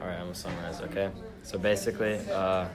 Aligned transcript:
All 0.00 0.08
right, 0.08 0.14
I'm 0.14 0.24
gonna 0.24 0.34
summarize. 0.34 0.80
Okay, 0.82 1.10
so 1.42 1.58
basically, 1.58 2.18
uh, 2.30 2.66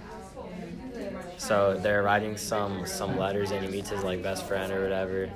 so 1.38 1.78
they're 1.78 2.04
writing 2.04 2.38
some 2.38 2.86
some 2.86 3.18
letters, 3.18 3.52
and 3.52 3.64
he 3.64 3.72
meets 3.72 3.90
his 3.90 4.04
like 4.04 4.24
best 4.24 4.46
friend 4.46 4.72
or 4.72 4.82
whatever. 4.82 5.30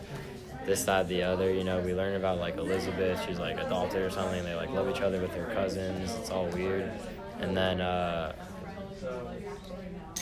This, 0.66 0.86
that, 0.86 1.10
the 1.10 1.24
other. 1.24 1.54
You 1.54 1.64
know, 1.64 1.80
we 1.82 1.94
learn 1.94 2.16
about 2.16 2.40
like 2.40 2.58
Elizabeth. 2.58 3.24
She's 3.28 3.40
like 3.40 3.60
adopted 3.60 4.02
or 4.02 4.10
something. 4.10 4.44
They 4.44 4.56
like 4.56 4.70
love 4.70 4.90
each 4.90 5.02
other 5.02 5.20
with 5.20 5.34
their 5.34 5.48
cousins. 5.48 6.12
It's 6.20 6.30
all 6.30 6.48
weird. 6.48 6.90
And 7.40 7.56
then, 7.56 7.82
uh, 7.82 8.34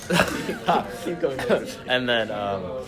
and 1.88 2.10
then 2.10 2.32
um, 2.32 2.86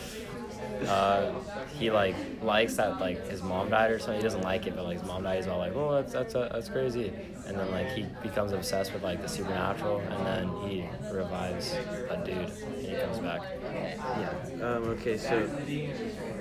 uh, 0.88 1.32
he 1.74 1.92
like 1.92 2.16
likes 2.42 2.76
that 2.76 3.00
like 3.00 3.28
his 3.28 3.42
mom 3.44 3.70
died 3.70 3.92
or 3.92 4.00
something. 4.00 4.18
He 4.18 4.24
doesn't 4.24 4.42
like 4.42 4.68
it, 4.68 4.76
but 4.76 4.86
like 4.86 5.00
his 5.00 5.08
mom 5.08 5.24
died. 5.24 5.38
He's 5.38 5.48
all 5.48 5.58
like, 5.58 5.76
"Oh, 5.76 5.92
that's 5.94 6.14
that's 6.14 6.36
uh, 6.36 6.50
that's 6.52 6.70
crazy." 6.70 7.12
And 7.48 7.58
then 7.58 7.72
like 7.72 7.88
he 7.90 8.06
becomes 8.22 8.52
obsessed 8.52 8.94
with 8.94 9.04
like 9.04 9.22
the 9.22 9.28
supernatural, 9.30 10.00
and 10.00 10.26
then 10.26 10.70
he 10.70 10.86
revives 11.12 11.74
a 12.10 12.18
dude, 12.26 12.38
and 12.38 12.86
he 12.86 12.96
comes 12.96 13.20
back. 13.20 13.42
Yeah. 13.74 14.36
Um, 14.62 14.84
okay, 14.90 15.18
so 15.18 15.48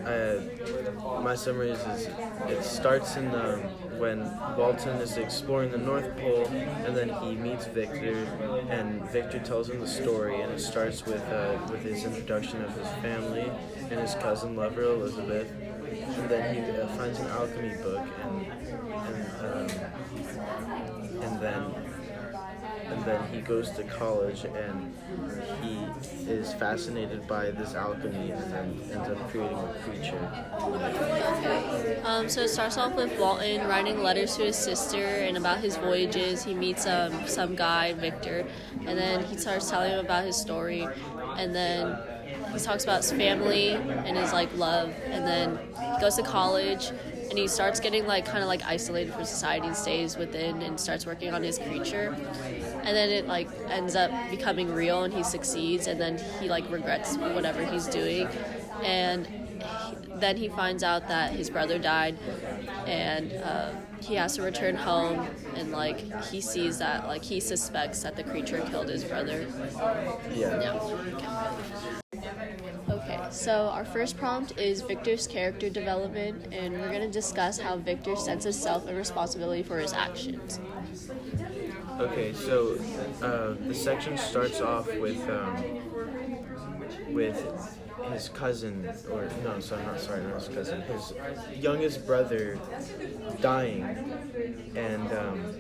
uh, 0.07 1.21
my 1.23 1.35
summary 1.35 1.71
is, 1.71 1.81
is 1.81 2.09
it 2.49 2.63
starts 2.65 3.17
in 3.17 3.29
um, 3.35 3.61
when 3.99 4.19
Walton 4.57 4.97
is 5.01 5.17
exploring 5.17 5.71
the 5.71 5.79
North 5.79 6.17
Pole, 6.17 6.47
and 6.47 6.97
then 6.97 7.09
he 7.23 7.35
meets 7.37 7.67
Victor, 7.67 8.25
and 8.69 9.03
Victor 9.11 9.39
tells 9.39 9.71
him 9.71 9.81
the 9.81 9.87
story, 9.87 10.41
and 10.41 10.53
it 10.53 10.61
starts 10.61 11.05
with 11.07 11.23
uh, 11.29 11.59
with 11.71 11.83
his 11.83 12.05
introduction 12.05 12.63
of 12.65 12.77
his 12.77 12.89
family 13.03 13.51
and 13.91 14.01
his 14.01 14.15
cousin 14.15 14.57
lover 14.57 14.83
Elizabeth, 14.83 15.51
and 15.51 16.29
then 16.31 16.55
he 16.55 16.81
uh, 16.81 16.87
finds 16.97 17.19
an 17.21 17.27
alchemy 17.29 17.75
book, 17.83 18.07
and 18.25 18.47
and 19.07 19.71
um, 19.71 21.23
and 21.23 21.41
then 21.41 21.82
and 22.93 23.05
then 23.05 23.33
he 23.33 23.41
goes 23.41 23.71
to 23.71 23.83
college 23.85 24.45
and 24.45 24.95
he 25.63 26.31
is 26.31 26.53
fascinated 26.55 27.27
by 27.27 27.51
this 27.51 27.75
alchemy 27.75 28.31
and 28.31 28.53
then 28.53 28.81
ends 28.93 29.09
up 29.09 29.31
creating 29.31 29.57
a 29.57 29.75
creature. 29.85 30.29
Um, 32.05 32.29
so 32.29 32.43
it 32.43 32.49
starts 32.49 32.77
off 32.77 32.95
with 32.95 33.19
Walton 33.19 33.67
writing 33.67 34.03
letters 34.03 34.37
to 34.37 34.45
his 34.45 34.57
sister 34.57 35.05
and 35.05 35.37
about 35.37 35.59
his 35.59 35.77
voyages. 35.77 36.45
He 36.45 36.55
meets 36.55 36.87
um, 36.87 37.27
some 37.27 37.55
guy, 37.55 37.95
Victor, 37.95 38.47
and 38.87 38.99
then 38.99 39.25
he 39.25 39.37
starts 39.37 39.71
telling 39.71 39.93
him 39.93 40.05
about 40.05 40.25
his 40.25 40.37
story. 40.37 40.87
And 41.37 41.55
then 41.55 41.97
he 42.53 42.59
talks 42.59 42.85
about 42.85 42.99
his 42.99 43.13
family 43.13 43.71
and 43.71 44.17
his 44.17 44.33
like 44.33 44.55
love. 44.57 44.93
And 45.07 45.27
then 45.27 45.59
he 45.95 46.01
goes 46.01 46.17
to 46.17 46.23
college 46.23 46.93
and 47.33 47.39
he 47.39 47.49
starts 47.49 47.81
getting 47.81 48.07
like 48.07 48.27
kind 48.27 48.43
of 48.43 48.49
like 48.49 48.63
isolated 48.67 49.15
from 49.15 49.25
society 49.25 49.67
and 49.67 49.75
stays 49.75 50.19
within 50.19 50.61
and 50.61 50.79
starts 50.79 51.07
working 51.07 51.33
on 51.33 51.43
his 51.43 51.59
creature. 51.59 52.15
And 52.85 52.97
then 52.97 53.11
it 53.11 53.27
like 53.27 53.49
ends 53.69 53.95
up 53.97 54.11
becoming 54.31 54.73
real 54.73 55.05
and 55.05 55.13
he 55.13 55.23
succeeds 55.23 55.87
and 55.87 56.01
then 56.01 56.19
he 56.41 56.49
like 56.49 56.69
regrets 56.71 57.17
whatever 57.17 57.65
he's 57.65 57.87
doing. 57.87 58.29
And 58.83 59.29
then 60.17 60.37
he 60.37 60.49
finds 60.49 60.83
out 60.83 61.09
that 61.09 61.33
his 61.33 61.51
brother 61.51 61.79
died 61.79 62.17
and 62.87 63.33
uh, 63.35 63.73
he 64.01 64.15
has 64.15 64.37
to 64.37 64.43
return 64.43 64.77
home 64.77 65.27
and 65.57 65.73
like 65.73 66.01
he 66.25 66.41
sees 66.41 66.79
that 66.79 67.07
like 67.07 67.23
he 67.23 67.41
suspects 67.41 68.03
that 68.03 68.17
the 68.17 68.25
creature 68.25 68.61
killed 68.71 68.89
his 68.89 69.05
brother 69.05 69.47
Yeah. 70.35 70.61
yeah 70.61 71.83
okay 72.91 73.21
so 73.31 73.69
our 73.69 73.85
first 73.85 74.17
prompt 74.17 74.59
is 74.59 74.83
victor's 74.83 75.27
character 75.27 75.69
development 75.71 76.53
and 76.53 76.73
we're 76.75 76.89
going 76.91 77.01
to 77.03 77.11
discuss 77.11 77.59
how 77.59 77.77
victor 77.77 78.17
senses 78.17 78.61
self 78.61 78.87
and 78.87 78.97
responsibility 78.97 79.63
for 79.63 79.79
his 79.79 79.93
actions 79.93 80.59
Okay, 82.01 82.33
so 82.33 82.79
uh, 83.21 83.55
the 83.69 83.75
section 83.75 84.17
starts 84.17 84.61
off 84.61 84.97
with 84.99 85.29
um, 85.29 85.65
with 87.13 87.47
his 88.03 88.29
cousin, 88.29 88.93
or 89.11 89.29
no, 89.45 89.61
sorry, 89.61 89.85
not 89.85 90.01
sorry, 90.01 90.23
not 90.25 90.35
his 90.43 90.49
cousin, 90.49 90.81
his 90.83 91.13
youngest 91.55 92.07
brother 92.07 92.59
dying, 93.41 93.99
and 94.75 95.13
um, 95.13 95.55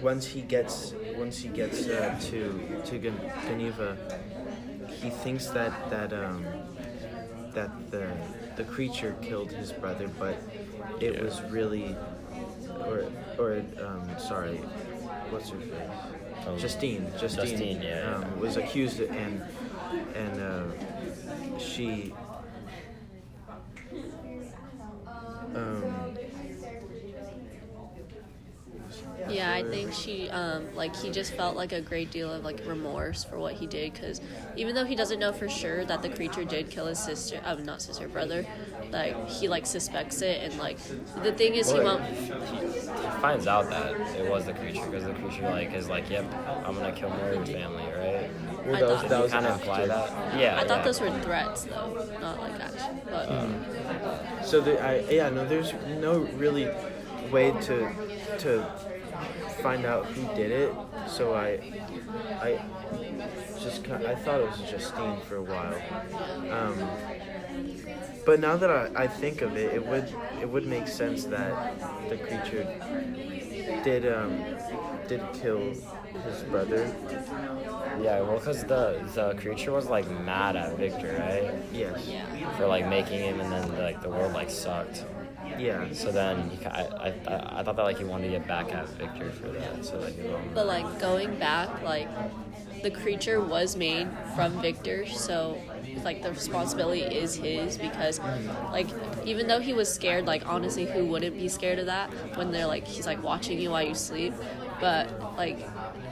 once 0.00 0.26
he 0.26 0.42
gets 0.42 0.94
once 1.16 1.38
he 1.38 1.48
gets 1.48 1.88
uh, 1.88 2.14
to 2.20 2.80
to 2.84 2.98
Geneva, 3.46 3.96
he 4.88 5.10
thinks 5.10 5.48
that 5.48 5.72
that 5.90 6.12
um, 6.12 6.44
that 7.54 7.70
the 7.90 8.08
the 8.56 8.64
creature 8.64 9.16
killed 9.20 9.52
his 9.52 9.72
brother, 9.72 10.08
but 10.08 10.36
it 11.00 11.14
Yeah. 11.14 11.22
was 11.22 11.42
really, 11.42 11.96
or 12.86 13.06
or 13.38 13.62
um, 13.80 14.18
sorry, 14.18 14.60
what's 15.30 15.50
her 15.50 15.58
face? 15.60 16.46
Um, 16.46 16.58
Justine. 16.58 17.06
Justine. 17.18 17.46
Justine, 17.46 17.82
yeah, 17.82 18.14
Um, 18.16 18.22
yeah. 18.22 18.34
was 18.40 18.56
accused 18.56 19.00
and 19.00 19.42
and 20.14 20.40
uh, 20.40 21.58
she. 21.58 22.12
Um, 25.54 26.14
Yeah, 29.28 29.52
I 29.52 29.62
think 29.62 29.92
she, 29.92 30.30
um, 30.30 30.74
like, 30.74 30.96
he 30.96 31.10
just 31.10 31.34
felt 31.34 31.54
like 31.54 31.72
a 31.72 31.80
great 31.82 32.10
deal 32.10 32.32
of 32.32 32.44
like 32.44 32.62
remorse 32.66 33.24
for 33.24 33.38
what 33.38 33.52
he 33.54 33.66
did, 33.66 33.92
because 33.92 34.20
even 34.56 34.74
though 34.74 34.84
he 34.86 34.94
doesn't 34.96 35.18
know 35.18 35.32
for 35.32 35.48
sure 35.48 35.84
that 35.84 36.00
the 36.02 36.08
creature 36.08 36.44
did 36.44 36.70
kill 36.70 36.86
his 36.86 36.98
sister, 36.98 37.40
um, 37.44 37.62
not 37.64 37.82
sister, 37.82 38.08
brother, 38.08 38.46
like 38.90 39.28
he 39.28 39.48
like 39.48 39.66
suspects 39.66 40.22
it, 40.22 40.40
and 40.42 40.58
like 40.58 40.78
the 41.22 41.32
thing 41.32 41.54
is 41.56 41.70
he 41.70 41.78
won't. 41.80 42.02
He 42.04 42.67
finds 43.20 43.46
out 43.46 43.68
that 43.70 43.92
it 44.16 44.28
was 44.30 44.46
the 44.46 44.52
creature 44.54 44.84
because 44.86 45.04
the 45.04 45.14
creature 45.14 45.42
like 45.50 45.72
is 45.74 45.88
like, 45.88 46.08
"Yep, 46.10 46.24
I'm 46.64 46.74
gonna 46.74 46.92
kill 46.92 47.10
more 47.10 47.30
of 47.30 47.48
your 47.48 47.58
family," 47.60 47.84
right? 47.84 48.30
well, 48.66 48.76
I 48.76 48.80
that 48.80 48.88
was 48.88 49.00
thought- 49.00 49.08
that 49.10 49.22
was 49.22 49.32
kind 49.32 49.46
of 49.46 49.52
after. 49.52 49.64
imply 49.70 49.86
that. 49.86 50.38
Yeah, 50.38 50.56
I 50.60 50.66
thought 50.66 50.78
yeah. 50.78 50.82
those 50.84 51.00
were 51.00 51.10
threats 51.20 51.64
though, 51.64 52.06
not 52.20 52.40
like 52.40 52.60
action. 52.60 53.00
But 53.10 54.44
So 54.44 54.60
the, 54.60 54.80
I, 54.84 55.00
yeah, 55.10 55.28
no, 55.30 55.44
there's 55.46 55.72
no 56.00 56.18
really 56.36 56.68
way 57.30 57.50
to 57.62 57.90
to 58.38 58.64
find 59.62 59.84
out 59.84 60.06
who 60.06 60.22
did 60.36 60.50
it. 60.50 60.72
So 61.06 61.34
I 61.34 61.58
I 62.40 62.60
just 63.60 63.84
ki- 63.84 63.92
I 64.06 64.14
thought 64.14 64.40
it 64.40 64.48
was 64.50 64.60
Justine 64.70 65.20
for 65.22 65.36
a 65.36 65.42
while. 65.42 65.74
Um, 66.52 66.88
but 68.24 68.40
now 68.40 68.56
that 68.56 68.70
I, 68.70 69.04
I 69.04 69.06
think 69.06 69.42
of 69.42 69.56
it, 69.56 69.72
it 69.74 69.86
would 69.86 70.06
it 70.40 70.48
would 70.48 70.66
make 70.66 70.88
sense 70.88 71.24
that 71.24 71.54
the 72.08 72.16
creature 72.16 72.66
did 73.82 74.06
um 74.12 74.44
did 75.08 75.32
kill 75.32 75.74
his 76.24 76.42
brother. 76.50 76.90
Yeah, 78.00 78.20
well, 78.20 78.38
because 78.38 78.64
the 78.64 79.00
the 79.14 79.34
creature 79.40 79.72
was 79.72 79.86
like 79.86 80.08
mad 80.10 80.56
at 80.56 80.76
Victor, 80.76 81.16
right? 81.18 81.52
Yes. 81.72 82.06
yeah, 82.06 82.26
For 82.56 82.66
like 82.66 82.86
making 82.86 83.20
him, 83.20 83.40
and 83.40 83.50
then 83.52 83.78
like 83.78 84.02
the 84.02 84.10
world 84.10 84.32
like 84.32 84.50
sucked. 84.50 85.04
Yeah. 85.58 85.86
So 85.92 86.12
then 86.12 86.50
he, 86.50 86.66
I, 86.66 86.82
I, 86.82 87.14
I 87.60 87.62
thought 87.62 87.76
that 87.76 87.82
like 87.82 87.98
he 87.98 88.04
wanted 88.04 88.26
to 88.26 88.38
get 88.38 88.46
back 88.46 88.72
at 88.72 88.88
Victor 88.90 89.30
for 89.30 89.48
that. 89.48 89.84
So 89.84 89.98
like, 89.98 90.16
you 90.16 90.38
but 90.54 90.66
like 90.66 91.00
going 91.00 91.36
back, 91.38 91.82
like 91.82 92.08
the 92.82 92.90
creature 92.90 93.40
was 93.40 93.76
made 93.76 94.08
from 94.34 94.60
Victor, 94.60 95.06
so 95.06 95.60
like 96.04 96.22
the 96.22 96.30
responsibility 96.30 97.02
is 97.02 97.34
his 97.36 97.76
because 97.78 98.20
like 98.72 98.88
even 99.24 99.46
though 99.48 99.60
he 99.60 99.72
was 99.72 99.92
scared, 99.92 100.26
like 100.26 100.46
honestly, 100.46 100.86
who 100.86 101.04
wouldn't 101.06 101.36
be 101.36 101.48
scared 101.48 101.78
of 101.78 101.86
that 101.86 102.10
when 102.36 102.50
they're 102.52 102.66
like 102.66 102.86
he's 102.86 103.06
like 103.06 103.22
watching 103.22 103.58
you 103.60 103.70
while 103.70 103.82
you 103.82 103.94
sleep, 103.94 104.34
but 104.80 105.36
like 105.36 105.58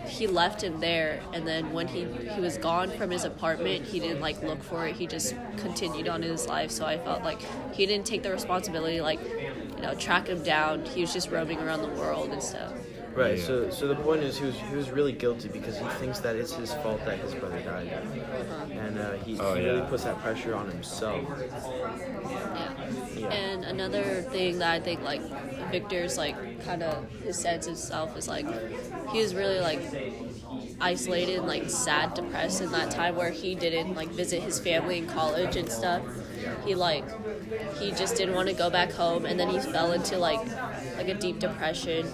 he 0.06 0.26
left 0.26 0.62
him 0.62 0.80
there 0.80 1.20
and 1.32 1.46
then 1.46 1.72
when 1.72 1.88
he 1.88 2.06
he 2.34 2.40
was 2.40 2.56
gone 2.58 2.90
from 2.90 3.10
his 3.10 3.24
apartment 3.24 3.84
he 3.84 3.98
didn't 4.00 4.20
like 4.20 4.40
look 4.42 4.62
for 4.62 4.86
it. 4.86 4.96
He 4.96 5.06
just 5.06 5.34
continued 5.56 6.08
on 6.08 6.22
his 6.22 6.46
life. 6.46 6.70
So 6.70 6.84
i 6.84 6.98
felt 6.98 7.22
like 7.22 7.40
he 7.72 7.86
didn't 7.86 8.06
take 8.06 8.22
the 8.22 8.30
responsibility 8.30 9.00
like 9.00 9.20
you 9.76 9.82
know 9.82 9.94
track 9.94 10.28
him 10.28 10.42
down. 10.42 10.84
He 10.84 11.00
was 11.00 11.12
just 11.12 11.30
roaming 11.30 11.60
around 11.60 11.82
the 11.82 11.88
world 12.00 12.30
and 12.32 12.42
stuff 12.42 12.72
Right. 13.16 13.38
Yeah. 13.38 13.44
So, 13.44 13.70
so 13.70 13.88
the 13.88 13.96
point 13.96 14.22
is, 14.22 14.36
he 14.38 14.44
was 14.44 14.56
he 14.60 14.76
was 14.76 14.90
really 14.90 15.12
guilty 15.12 15.48
because 15.48 15.78
he 15.78 15.86
thinks 16.00 16.20
that 16.20 16.36
it's 16.36 16.52
his 16.52 16.72
fault 16.74 17.02
that 17.06 17.18
his 17.18 17.34
brother 17.34 17.60
died, 17.62 17.88
and 18.70 18.98
uh, 18.98 19.12
he, 19.14 19.38
Oh, 19.40 19.54
he 19.54 19.64
really 19.64 19.80
puts 19.88 20.04
that 20.04 20.18
pressure 20.20 20.54
on 20.54 20.70
himself. 20.70 21.24
Yeah. 21.26 22.90
Yeah. 23.16 23.26
And 23.28 23.64
another 23.64 24.22
thing 24.22 24.58
that 24.58 24.70
I 24.70 24.80
think 24.80 25.02
like 25.02 25.22
Victor's 25.70 26.18
like 26.18 26.36
kind 26.64 26.82
of 26.82 27.08
his 27.22 27.38
sense 27.38 27.66
of 27.66 27.78
self 27.78 28.16
is 28.16 28.28
like 28.28 28.46
he 29.10 29.20
was 29.20 29.34
really 29.34 29.60
like 29.60 29.80
isolated 30.80 31.38
and 31.38 31.46
like 31.46 31.70
sad, 31.70 32.14
depressed 32.14 32.60
in 32.60 32.70
that 32.72 32.90
time 32.90 33.16
where 33.16 33.30
he 33.30 33.54
didn't 33.54 33.94
like 33.94 34.08
visit 34.10 34.42
his 34.42 34.58
family 34.58 34.98
in 34.98 35.06
college 35.06 35.56
and 35.56 35.70
stuff. 35.70 36.02
He 36.64 36.74
like 36.74 37.04
he 37.78 37.92
just 37.92 38.16
didn't 38.16 38.34
want 38.34 38.48
to 38.48 38.54
go 38.54 38.70
back 38.70 38.92
home 38.92 39.24
and 39.26 39.38
then 39.40 39.48
he 39.48 39.58
fell 39.58 39.92
into 39.92 40.18
like 40.18 40.40
like 40.96 41.08
a 41.08 41.14
deep 41.14 41.38
depression 41.38 42.06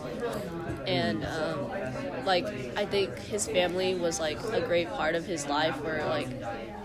and 0.87 1.25
um 1.25 1.71
like 2.25 2.49
I 2.77 2.87
think 2.87 3.19
his 3.19 3.47
family 3.49 3.95
was 3.95 4.21
like 4.21 4.39
a 4.53 4.61
great 4.61 4.93
part 4.93 5.15
of 5.15 5.27
his 5.27 5.47
life 5.47 5.83
where 5.83 6.07
like 6.07 6.29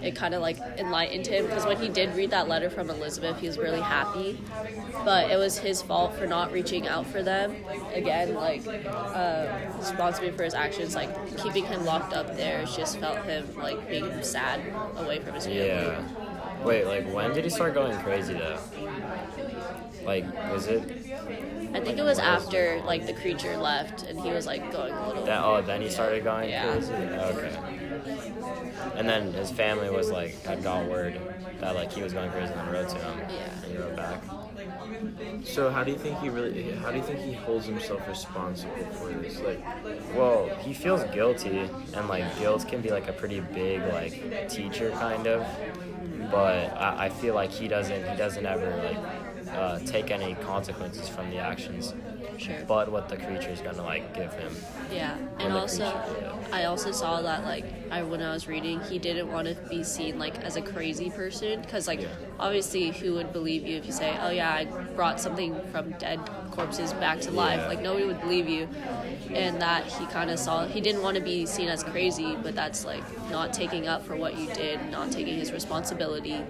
it 0.01 0.15
kind 0.15 0.33
of 0.33 0.41
like 0.41 0.57
enlightened 0.77 1.27
him 1.27 1.45
because 1.47 1.65
when 1.65 1.77
he 1.77 1.89
did 1.89 2.15
read 2.15 2.31
that 2.31 2.47
letter 2.47 2.69
from 2.69 2.89
Elizabeth, 2.89 3.39
he 3.39 3.47
was 3.47 3.57
really 3.59 3.81
happy, 3.81 4.39
but 5.03 5.29
it 5.31 5.37
was 5.37 5.57
his 5.59 5.81
fault 5.81 6.15
for 6.15 6.27
not 6.27 6.51
reaching 6.51 6.87
out 6.87 7.07
for 7.07 7.23
them. 7.23 7.55
Again, 7.93 8.35
like 8.35 8.63
uh, 9.13 9.47
responsibility 9.77 10.35
for 10.37 10.43
his 10.43 10.53
actions, 10.53 10.95
like 10.95 11.09
keeping 11.37 11.65
him 11.65 11.83
locked 11.85 12.13
up 12.13 12.35
there, 12.35 12.65
just 12.65 12.99
felt 12.99 13.23
him 13.23 13.55
like 13.57 13.89
being 13.89 14.21
sad 14.21 14.61
away 14.95 15.19
from 15.19 15.33
his 15.35 15.45
family. 15.45 15.65
Yeah. 15.67 16.03
Wait, 16.63 16.85
like 16.85 17.05
when 17.07 17.33
did 17.33 17.43
he 17.43 17.49
start 17.49 17.73
going 17.73 17.97
crazy 17.99 18.33
though? 18.33 18.59
Like, 20.03 20.25
was 20.49 20.67
it 20.67 20.83
I 21.73 21.79
think 21.79 21.97
it 21.99 22.03
was 22.03 22.19
after 22.19 22.81
like 22.85 23.05
the 23.05 23.13
creature 23.13 23.57
left 23.57 24.03
and 24.03 24.19
he 24.19 24.31
was 24.31 24.45
like 24.45 24.71
going 24.71 24.93
a 24.93 25.07
little. 25.07 25.25
that? 25.25 25.43
Oh, 25.43 25.61
then 25.61 25.81
he 25.81 25.89
started 25.89 26.23
going 26.23 26.49
Yeah. 26.49 26.71
crazy. 26.71 26.93
Okay. 26.93 27.57
And 28.95 29.07
then 29.07 29.31
his 29.33 29.51
family 29.51 29.89
was 29.89 30.09
like 30.09 30.43
had 30.45 30.63
got 30.63 30.85
word 30.85 31.19
that 31.59 31.75
like 31.75 31.91
he 31.91 32.01
was 32.01 32.13
going 32.13 32.31
crazy 32.31 32.51
and 32.51 32.61
then 32.61 32.69
wrote 32.71 32.89
to 32.89 32.97
him. 32.97 33.19
Yeah. 33.29 33.49
And 33.63 33.71
he 33.71 33.77
wrote 33.77 33.95
back. 33.95 34.21
So 35.43 35.69
how 35.69 35.83
do 35.83 35.91
you 35.91 35.97
think 35.97 36.19
he 36.19 36.29
really? 36.29 36.71
How 36.83 36.91
do 36.91 36.97
you 36.97 37.03
think 37.03 37.19
he 37.19 37.33
holds 37.33 37.65
himself 37.65 38.07
responsible 38.07 38.85
for 38.99 39.09
this? 39.11 39.39
Like, 39.41 39.59
Well, 40.15 40.49
he 40.61 40.73
feels 40.73 41.03
guilty, 41.05 41.69
and 41.93 42.07
like 42.07 42.37
guilt 42.39 42.67
can 42.67 42.81
be 42.81 42.89
like 42.89 43.07
a 43.07 43.13
pretty 43.13 43.39
big 43.39 43.81
like 43.85 44.49
teacher 44.49 44.91
kind 44.91 45.27
of. 45.27 45.45
But 46.31 46.73
I, 46.75 47.05
I 47.05 47.09
feel 47.09 47.35
like 47.35 47.51
he 47.51 47.67
doesn't 47.67 48.07
he 48.09 48.15
doesn't 48.17 48.45
ever 48.45 48.75
like 48.83 49.26
uh, 49.49 49.79
take 49.79 50.11
any 50.11 50.35
consequences 50.35 51.07
from 51.07 51.29
the 51.29 51.37
actions. 51.37 51.93
Sure. 52.37 52.55
But 52.67 52.91
what 52.91 53.09
the 53.09 53.17
creature 53.17 53.49
is 53.49 53.61
gonna 53.61 53.81
like 53.83 54.13
give 54.13 54.31
him. 54.33 54.55
Yeah, 54.91 55.17
and 55.39 55.53
also 55.53 55.89
creature- 55.91 56.33
I 56.53 56.65
also 56.65 56.91
saw 56.91 57.21
that 57.21 57.43
like 57.43 57.65
I 57.89 58.03
when 58.03 58.21
I 58.21 58.31
was 58.31 58.47
reading, 58.47 58.79
he 58.81 58.99
didn't 58.99 59.31
want 59.31 59.47
to 59.47 59.55
be 59.69 59.83
seen 59.83 60.19
like 60.19 60.37
as 60.43 60.55
a 60.55 60.61
crazy 60.61 61.09
person 61.09 61.61
because 61.61 61.87
like 61.87 62.01
Yeah. 62.01 62.07
obviously 62.39 62.91
who 62.91 63.13
would 63.15 63.33
believe 63.33 63.65
you 63.65 63.77
if 63.77 63.85
you 63.87 63.91
say, 63.91 64.15
oh 64.21 64.29
yeah, 64.29 64.51
I 64.53 64.65
brought 64.95 65.19
something 65.19 65.59
from 65.71 65.91
dead 65.93 66.19
corpses 66.51 66.93
back 66.93 67.21
to 67.21 67.31
life? 67.31 67.59
Yeah. 67.61 67.67
Like 67.67 67.81
nobody 67.81 68.05
would 68.05 68.21
believe 68.21 68.47
you, 68.47 68.67
and 69.33 69.59
that 69.61 69.85
he 69.85 70.05
kind 70.07 70.29
of 70.29 70.37
saw 70.37 70.67
he 70.67 70.79
didn't 70.81 71.01
want 71.01 71.15
to 71.17 71.23
be 71.23 71.45
seen 71.47 71.69
as 71.69 71.83
crazy, 71.83 72.35
but 72.43 72.53
that's 72.55 72.85
like 72.85 73.03
not 73.31 73.51
taking 73.51 73.87
up 73.87 74.05
for 74.05 74.15
what 74.15 74.37
you 74.37 74.47
did, 74.53 74.79
not 74.91 75.11
taking 75.11 75.39
his 75.39 75.51
responsibility. 75.51 76.43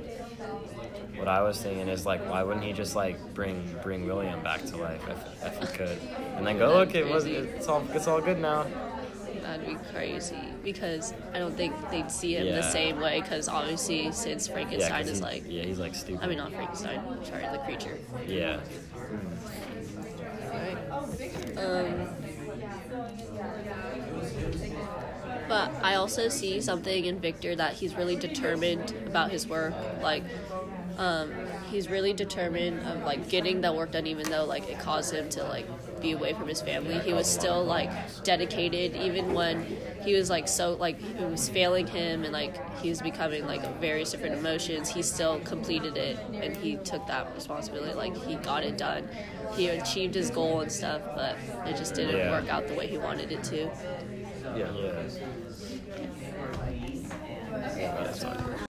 What 1.18 1.28
I 1.28 1.42
was 1.42 1.62
thinking 1.62 1.88
is 1.88 2.06
like, 2.06 2.22
why 2.30 2.44
wouldn't 2.44 2.64
he 2.66 2.74
just 2.74 2.96
like 2.96 3.18
bring 3.34 3.76
bring 3.84 4.06
William 4.06 4.42
back 4.44 4.64
to 4.66 4.78
life 4.78 5.02
if, 5.10 5.46
if 5.46 5.60
he 5.72 5.78
could, 5.78 6.00
and 6.36 6.46
then 6.46 6.58
go 6.58 6.74
look, 6.74 6.96
it 6.96 7.08
was 7.08 7.26
it's 7.26 7.68
all 7.68 7.86
it's 7.94 8.08
all 8.08 8.22
good 8.22 8.40
now. 8.40 8.66
That'd 9.42 9.66
be 9.66 9.76
crazy 9.94 10.38
because 10.64 11.14
I 11.34 11.40
don't 11.40 11.56
think 11.56 11.74
they'd 11.90 12.12
see 12.12 12.36
him 12.36 12.48
the 12.48 12.62
same 12.62 13.00
way 13.00 13.22
because 13.22 13.48
obviously 13.48 14.12
since 14.12 14.48
Yeah, 14.50 15.00
is 15.00 15.22
like 15.22 15.44
yeah, 15.48 15.64
he's 15.64 15.80
like 15.80 15.96
stupid. 15.96 16.24
I 16.24 16.28
mean 16.28 16.38
not 16.38 16.52
Frankenstein, 16.52 17.02
sorry, 17.26 17.46
the 17.52 17.60
creature. 17.60 17.98
yeah. 18.28 18.60
Right. 20.52 20.78
Um, 21.58 22.08
but 25.48 25.72
I 25.82 25.96
also 25.96 26.28
see 26.30 26.60
something 26.62 27.06
in 27.06 27.20
Victor 27.20 27.56
that 27.56 27.74
he's 27.74 27.96
really 27.96 28.16
determined 28.16 28.94
about 29.06 29.32
his 29.32 29.48
work. 29.48 29.74
Like, 30.02 30.24
um, 30.98 31.32
he's 31.70 31.90
really 31.90 32.14
determined 32.14 32.80
of 32.88 33.04
like 33.04 33.30
getting 33.30 33.62
that 33.62 33.76
work 33.76 33.92
done, 33.92 34.08
even 34.08 34.30
though 34.30 34.46
like 34.46 34.70
it 34.70 34.80
caused 34.80 35.14
him 35.14 35.30
to 35.30 35.44
like 35.44 35.68
be 36.02 36.12
away 36.12 36.34
from 36.34 36.48
his 36.48 36.62
family. 36.62 37.00
He 37.00 37.14
was 37.14 37.28
still 37.28 37.64
like 37.64 37.90
dedicated, 38.24 38.96
even 38.96 39.34
when 39.34 39.66
he 40.04 40.14
was 40.14 40.30
like 40.30 40.48
so 40.48 40.74
like 40.74 40.98
it 41.02 41.30
was 41.30 41.50
failing 41.50 41.88
him 41.88 42.24
and 42.24 42.34
like 42.34 42.56
he 42.82 42.90
was 42.90 43.02
becoming 43.02 43.46
like 43.46 43.80
various 43.80 44.12
different 44.12 44.36
emotions. 44.36 44.90
He 44.90 45.02
still 45.02 45.40
completed 45.42 45.98
it 45.98 46.18
and 46.34 46.56
he 46.58 46.78
took 46.78 47.06
that 47.08 47.34
responsibility. 47.36 47.94
Like 47.94 48.16
he 48.26 48.36
got 48.36 48.64
it 48.64 48.78
done. 48.78 49.08
He 49.56 49.70
achieved 49.70 50.14
his 50.16 50.30
goal 50.30 50.62
and 50.62 50.72
stuff, 50.72 51.02
but 51.16 51.38
it 51.66 51.78
just 51.78 51.96
didn't 51.96 52.18
Yeah. 52.18 52.32
work 52.32 52.50
out 52.50 52.68
the 52.68 52.74
way 52.76 52.88
he 52.88 52.98
wanted 52.98 53.32
it 53.32 53.44
to. 53.46 53.70
yeah. 54.56 54.72
Yeah. 57.78 57.94
That's 58.04 58.24
fine. 58.24 58.67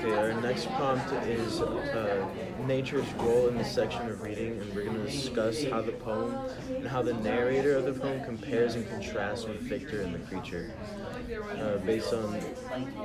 Okay, 0.00 0.16
our 0.16 0.32
next 0.40 0.66
prompt 0.76 1.12
is 1.26 1.60
uh, 1.60 2.26
nature's 2.64 3.12
role 3.14 3.48
in 3.48 3.58
the 3.58 3.64
section 3.64 4.08
of 4.08 4.22
reading, 4.22 4.58
and 4.58 4.74
we're 4.74 4.84
going 4.84 4.96
to 4.96 5.04
discuss 5.04 5.62
how 5.64 5.82
the 5.82 5.92
poem 5.92 6.34
and 6.70 6.88
how 6.88 7.02
the 7.02 7.12
narrator 7.12 7.76
of 7.76 7.84
the 7.84 7.92
poem 7.92 8.24
compares 8.24 8.76
and 8.76 8.88
contrasts 8.88 9.44
with 9.44 9.60
Victor 9.60 10.00
and 10.00 10.14
the 10.14 10.18
creature. 10.20 10.72
Uh, 11.60 11.76
based 11.84 12.14
on 12.14 12.40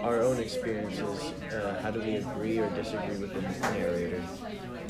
our 0.03 0.21
own 0.21 0.39
experiences, 0.39 1.33
uh, 1.51 1.77
how 1.83 1.91
do 1.91 1.99
we 1.99 2.15
agree 2.15 2.59
or 2.59 2.69
disagree 2.69 3.17
with 3.17 3.33
the 3.33 3.41
narrator? 3.71 4.23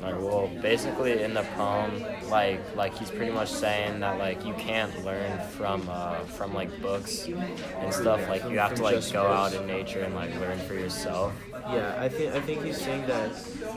Alright, 0.04 0.22
well, 0.22 0.48
basically 0.62 1.24
in 1.24 1.34
the 1.34 1.44
poem, 1.56 2.06
like 2.30 2.60
like 2.76 2.96
he's 2.96 3.10
pretty 3.10 3.32
much 3.32 3.50
saying 3.50 4.02
that 4.02 4.20
like 4.20 4.46
you 4.46 4.54
can't 4.54 5.04
learn 5.04 5.40
from 5.50 5.88
uh, 5.90 6.20
from 6.26 6.54
like 6.54 6.70
books 6.82 7.26
and 7.26 7.92
stuff. 7.92 8.30
Like 8.30 8.44
you 8.44 8.60
have 8.60 8.76
to 8.76 8.84
like 8.84 9.12
go 9.12 9.26
out 9.26 9.54
in 9.56 9.66
nature 9.66 10.02
and 10.02 10.14
like 10.14 10.36
learn 10.40 10.60
for 10.60 10.76
yourself. 10.76 11.34
Yeah, 11.68 11.96
I 12.00 12.10
think 12.10 12.34
I 12.36 12.42
think 12.42 12.64
he's 12.64 12.78
saying 12.80 13.08
that 13.08 13.34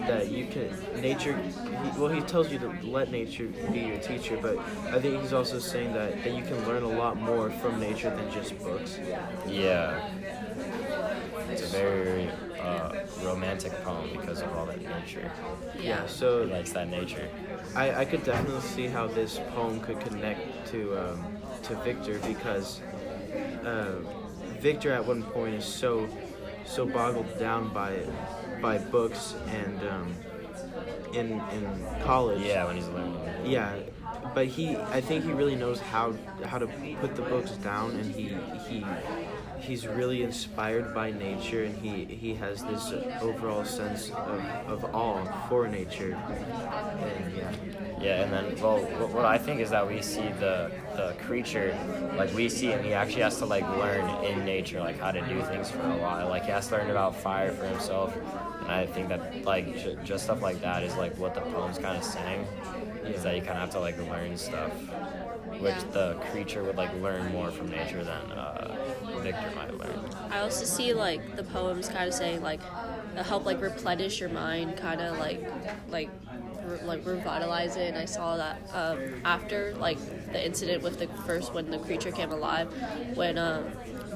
that 0.06 0.30
you 0.30 0.46
can 0.46 0.68
nature. 1.00 1.36
He, 1.36 1.98
well, 1.98 2.08
he 2.08 2.20
tells 2.20 2.50
you 2.50 2.58
to 2.58 2.68
let 2.82 3.10
nature 3.10 3.46
be 3.72 3.80
your 3.80 3.98
teacher, 3.98 4.38
but 4.40 4.58
I 4.92 5.00
think 5.00 5.20
he's 5.22 5.32
also 5.32 5.58
saying 5.58 5.94
that 5.94 6.22
that 6.22 6.34
you 6.34 6.42
can 6.42 6.66
learn 6.68 6.82
a 6.82 6.88
lot 6.88 7.16
more 7.16 7.50
from 7.50 7.80
nature 7.80 8.10
than 8.14 8.30
just 8.30 8.58
books. 8.58 8.98
Yeah. 9.46 10.10
It's 11.50 11.62
a 11.62 11.66
very 11.66 12.28
uh, 12.60 13.06
romantic 13.22 13.72
poem 13.82 14.10
because 14.12 14.42
of 14.42 14.52
all 14.54 14.66
that 14.66 14.82
nature. 14.82 15.30
Yeah, 15.80 16.06
So 16.06 16.42
He 16.42 16.48
so 16.48 16.52
likes 16.54 16.72
that 16.72 16.88
nature. 16.88 17.28
I, 17.74 18.00
I 18.02 18.04
could 18.04 18.22
definitely 18.24 18.60
see 18.60 18.86
how 18.86 19.06
this 19.06 19.40
poem 19.54 19.80
could 19.80 20.00
connect 20.00 20.66
to 20.72 20.96
um, 20.98 21.24
to 21.62 21.74
Victor 21.76 22.18
because 22.26 22.80
uh, 23.64 23.92
Victor 24.60 24.92
at 24.92 25.04
one 25.06 25.22
point 25.22 25.54
is 25.54 25.64
so 25.64 26.08
so 26.68 26.86
boggled 26.86 27.38
down 27.38 27.72
by 27.72 27.98
by 28.60 28.78
books 28.78 29.34
and 29.48 29.88
um, 29.88 30.14
in 31.14 31.40
in 31.52 31.86
college. 32.04 32.42
Yeah, 32.42 32.66
when 32.66 32.76
he's 32.76 32.88
learning. 32.88 33.18
Yeah, 33.44 33.74
but 34.34 34.46
he 34.46 34.76
I 34.76 35.00
think 35.00 35.24
he 35.24 35.32
really 35.32 35.56
knows 35.56 35.80
how 35.80 36.14
how 36.44 36.58
to 36.58 36.66
put 37.00 37.16
the 37.16 37.22
books 37.22 37.52
down 37.52 37.92
and 37.92 38.14
he 38.14 38.36
he 38.68 38.84
he's 39.58 39.86
really 39.86 40.22
inspired 40.22 40.94
by 40.94 41.10
nature 41.10 41.64
and 41.64 41.76
he 41.78 42.04
he 42.04 42.34
has 42.34 42.62
this 42.64 42.92
overall 43.20 43.64
sense 43.64 44.10
of, 44.10 44.40
of 44.66 44.84
awe 44.94 45.24
for 45.48 45.66
nature. 45.68 46.14
And 46.14 47.36
yeah. 47.36 47.87
Yeah, 48.00 48.22
and 48.22 48.32
then 48.32 48.60
well, 48.62 48.78
what, 48.78 49.10
what 49.10 49.24
I 49.24 49.38
think 49.38 49.60
is 49.60 49.70
that 49.70 49.86
we 49.86 50.00
see 50.02 50.28
the 50.40 50.70
the 50.96 51.14
creature, 51.26 51.76
like 52.16 52.32
we 52.34 52.48
see 52.48 52.66
him. 52.66 52.82
He 52.84 52.92
actually 52.94 53.22
has 53.22 53.38
to 53.38 53.46
like 53.46 53.64
learn 53.78 54.24
in 54.24 54.44
nature, 54.44 54.80
like 54.80 54.98
how 54.98 55.10
to 55.12 55.20
do 55.22 55.42
things 55.42 55.70
for 55.70 55.80
a 55.80 55.96
while. 55.98 56.28
Like 56.28 56.44
he 56.44 56.50
has 56.50 56.68
to 56.68 56.76
learn 56.76 56.90
about 56.90 57.16
fire 57.16 57.52
for 57.52 57.66
himself. 57.66 58.14
And 58.62 58.70
I 58.70 58.86
think 58.86 59.08
that 59.08 59.44
like 59.44 59.76
j- 59.78 59.96
just 60.04 60.24
stuff 60.24 60.42
like 60.42 60.60
that 60.60 60.82
is 60.82 60.94
like 60.96 61.16
what 61.18 61.34
the 61.34 61.40
poem's 61.40 61.78
kind 61.78 61.96
of 61.96 62.04
saying. 62.04 62.46
Is 63.04 63.22
that 63.22 63.34
you 63.34 63.40
kind 63.40 63.52
of 63.54 63.60
have 63.62 63.70
to 63.70 63.80
like 63.80 63.96
learn 64.10 64.36
stuff, 64.36 64.70
which 65.60 65.72
Yeah. 65.74 65.84
the 65.92 66.14
creature 66.30 66.62
would 66.62 66.76
like 66.76 66.92
learn 67.00 67.32
more 67.32 67.50
from 67.50 67.70
nature 67.70 68.04
than 68.04 68.32
uh, 68.32 68.76
Victor 69.22 69.50
might 69.56 69.76
learn. 69.78 69.98
I 70.30 70.40
also 70.40 70.64
see 70.64 70.92
like 70.92 71.36
the 71.36 71.44
poems 71.44 71.88
kind 71.88 72.06
of 72.06 72.14
saying 72.14 72.42
like 72.42 72.60
help 73.24 73.46
like 73.46 73.60
replenish 73.62 74.20
your 74.20 74.28
mind, 74.28 74.76
kind 74.76 75.00
of 75.00 75.18
like 75.18 75.40
like 75.88 76.10
re- 76.68 76.82
like 76.84 77.06
revitalize 77.06 77.76
it. 77.76 77.88
And 77.88 77.98
I 77.98 78.04
saw 78.04 78.36
that 78.36 78.60
um, 78.72 78.98
after 79.24 79.74
like 79.76 79.98
the 80.32 80.44
incident 80.44 80.82
with 80.82 80.98
the 80.98 81.08
first 81.24 81.54
when 81.54 81.70
the 81.70 81.78
creature 81.78 82.10
came 82.12 82.30
alive, 82.30 82.68
when 83.14 83.38
um, 83.38 83.64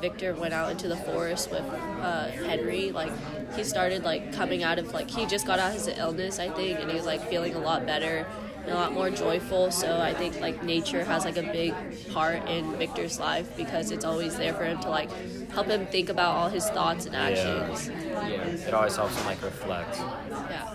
Victor 0.01 0.35
went 0.35 0.53
out 0.53 0.71
into 0.71 0.89
the 0.89 0.97
forest 0.97 1.51
with 1.51 1.65
uh, 1.65 2.29
Henry, 2.29 2.93
like 2.93 3.13
he 3.55 3.65
started 3.65 4.05
like 4.05 4.33
coming 4.33 4.63
out 4.63 4.79
of 4.79 4.93
like 4.93 5.11
he 5.11 5.27
just 5.27 5.47
got 5.47 5.59
out 5.59 5.69
of 5.69 5.75
his 5.75 5.89
illness, 5.99 6.39
I 6.39 6.51
think, 6.51 6.81
and 6.81 6.91
he 6.91 6.97
was 6.97 7.07
like 7.07 7.29
feeling 7.29 7.55
a 7.55 7.61
lot 7.61 7.87
better. 7.87 8.27
A 8.65 8.75
lot 8.75 8.93
more 8.93 9.11
joyful, 9.11 9.73
so 9.73 9.99
I 10.01 10.15
think 10.15 10.41
like 10.41 10.63
nature 10.63 11.03
has 11.05 11.25
like 11.25 11.37
a 11.37 11.43
big 11.43 11.75
part 12.13 12.49
in 12.49 12.77
Victor's 12.77 13.19
life 13.19 13.57
because 13.57 13.91
it's 13.91 14.05
always 14.05 14.37
there 14.37 14.55
for 14.55 14.63
him 14.65 14.79
to 14.83 14.89
like 14.89 15.11
help 15.51 15.67
him 15.67 15.85
think 15.87 16.09
about 16.09 16.37
all 16.37 16.49
his 16.49 16.69
thoughts 16.71 17.07
and 17.07 17.17
actions. 17.17 17.89
Yeah. 17.89 18.45
It 18.69 18.73
always 18.73 18.95
helps 18.95 19.17
him 19.17 19.27
like 19.27 19.43
reflect. 19.43 19.99
Yeah. 19.99 20.75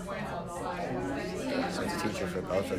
So 2.07 2.13
it's 2.13 2.21
a 2.21 2.25
teacher 2.25 2.27
for 2.27 2.41
both 2.41 2.71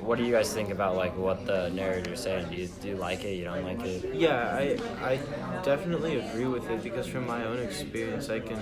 What 0.00 0.18
do 0.18 0.24
you 0.24 0.32
guys 0.32 0.52
think 0.52 0.70
about 0.70 0.96
like 0.96 1.16
what 1.16 1.46
the 1.46 1.70
narrator's 1.70 2.20
saying? 2.20 2.48
Do 2.50 2.56
you 2.56 2.68
do 2.80 2.88
you 2.88 2.96
like 2.96 3.24
it? 3.24 3.34
You 3.34 3.44
don't 3.44 3.64
like 3.64 3.80
it? 3.84 4.14
Yeah, 4.14 4.54
I 4.54 4.78
I 5.02 5.18
definitely 5.62 6.18
agree 6.18 6.46
with 6.46 6.68
it 6.70 6.82
because 6.82 7.06
from 7.06 7.26
my 7.26 7.44
own 7.44 7.58
experience, 7.58 8.28
I 8.28 8.40
can 8.40 8.58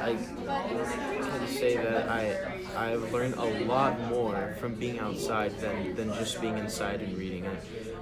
I 0.00 0.16
can 0.16 1.48
say 1.48 1.76
that 1.76 2.08
I 2.08 2.36
I've 2.76 3.12
learned 3.12 3.34
a 3.34 3.64
lot 3.64 3.98
more 4.08 4.56
from 4.60 4.74
being 4.74 4.98
outside 4.98 5.58
than, 5.60 5.94
than 5.94 6.12
just 6.14 6.40
being 6.40 6.58
inside 6.58 7.00
and 7.00 7.16
reading. 7.16 7.46
I, 7.46 7.56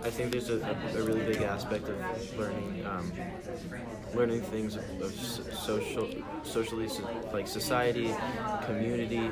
I 0.06 0.10
think 0.10 0.32
there's 0.32 0.50
a, 0.50 0.58
a, 0.60 1.00
a 1.00 1.02
really 1.02 1.24
big 1.24 1.42
aspect 1.42 1.88
of 1.88 1.98
learning 2.38 2.86
um, 2.86 3.12
learning 4.14 4.42
things 4.42 4.76
of, 4.76 4.84
of 5.00 5.12
social 5.14 6.08
socially 6.42 6.88
like 7.32 7.46
society, 7.48 8.14
community, 8.62 9.30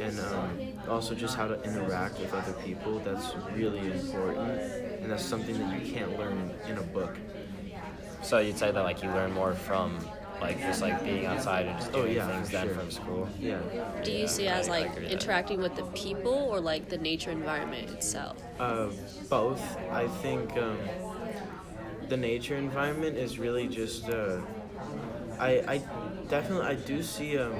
and 0.00 0.18
um, 0.20 0.58
also 0.88 1.14
just 1.14 1.36
how 1.36 1.46
to 1.46 1.62
interact 1.62 2.18
with 2.18 2.32
other 2.34 2.52
people. 2.64 2.98
That's 3.00 3.34
really 3.52 3.80
important, 3.90 4.60
and 5.02 5.10
that's 5.10 5.24
something 5.24 5.58
that 5.58 5.68
you 5.68 5.92
can't 5.92 6.18
learn 6.18 6.50
in 6.68 6.78
a 6.78 6.82
book. 6.82 7.16
So 8.22 8.38
you'd 8.38 8.58
say 8.58 8.70
that 8.70 8.82
like 8.82 9.02
you 9.02 9.10
learn 9.10 9.32
more 9.32 9.54
from 9.54 9.98
like 10.40 10.58
just 10.66 10.82
like 10.82 11.02
being 11.04 11.26
outside 11.26 11.66
and 11.66 11.76
just 11.78 11.90
Oh, 11.94 12.02
doing 12.02 12.14
yeah, 12.16 12.26
things 12.26 12.50
for 12.50 12.56
than 12.56 12.74
from 12.74 12.90
school. 12.90 13.28
Yeah. 13.40 13.58
Do 14.02 14.12
you 14.12 14.20
Yeah, 14.20 14.26
see 14.26 14.46
it 14.46 14.50
as 14.52 14.68
I- 14.68 14.72
I 14.74 14.78
like 14.80 14.90
agree 14.90 15.02
with 15.02 15.10
that. 15.10 15.22
interacting 15.22 15.60
with 15.60 15.74
the 15.76 15.82
people 15.94 16.32
or 16.32 16.60
like 16.60 16.88
the 16.88 16.98
nature 16.98 17.30
environment 17.30 17.90
itself? 17.90 18.36
Uh, 18.58 18.88
both. 19.28 19.76
I 19.92 20.06
think 20.06 20.56
um, 20.56 20.78
the 22.08 22.16
nature 22.16 22.56
environment 22.56 23.16
is 23.16 23.38
really 23.38 23.68
just. 23.68 24.08
Uh, 24.08 24.38
I 25.38 25.50
I 25.68 25.82
definitely 26.28 26.66
I 26.66 26.74
do 26.74 27.02
see 27.02 27.38
um, 27.38 27.54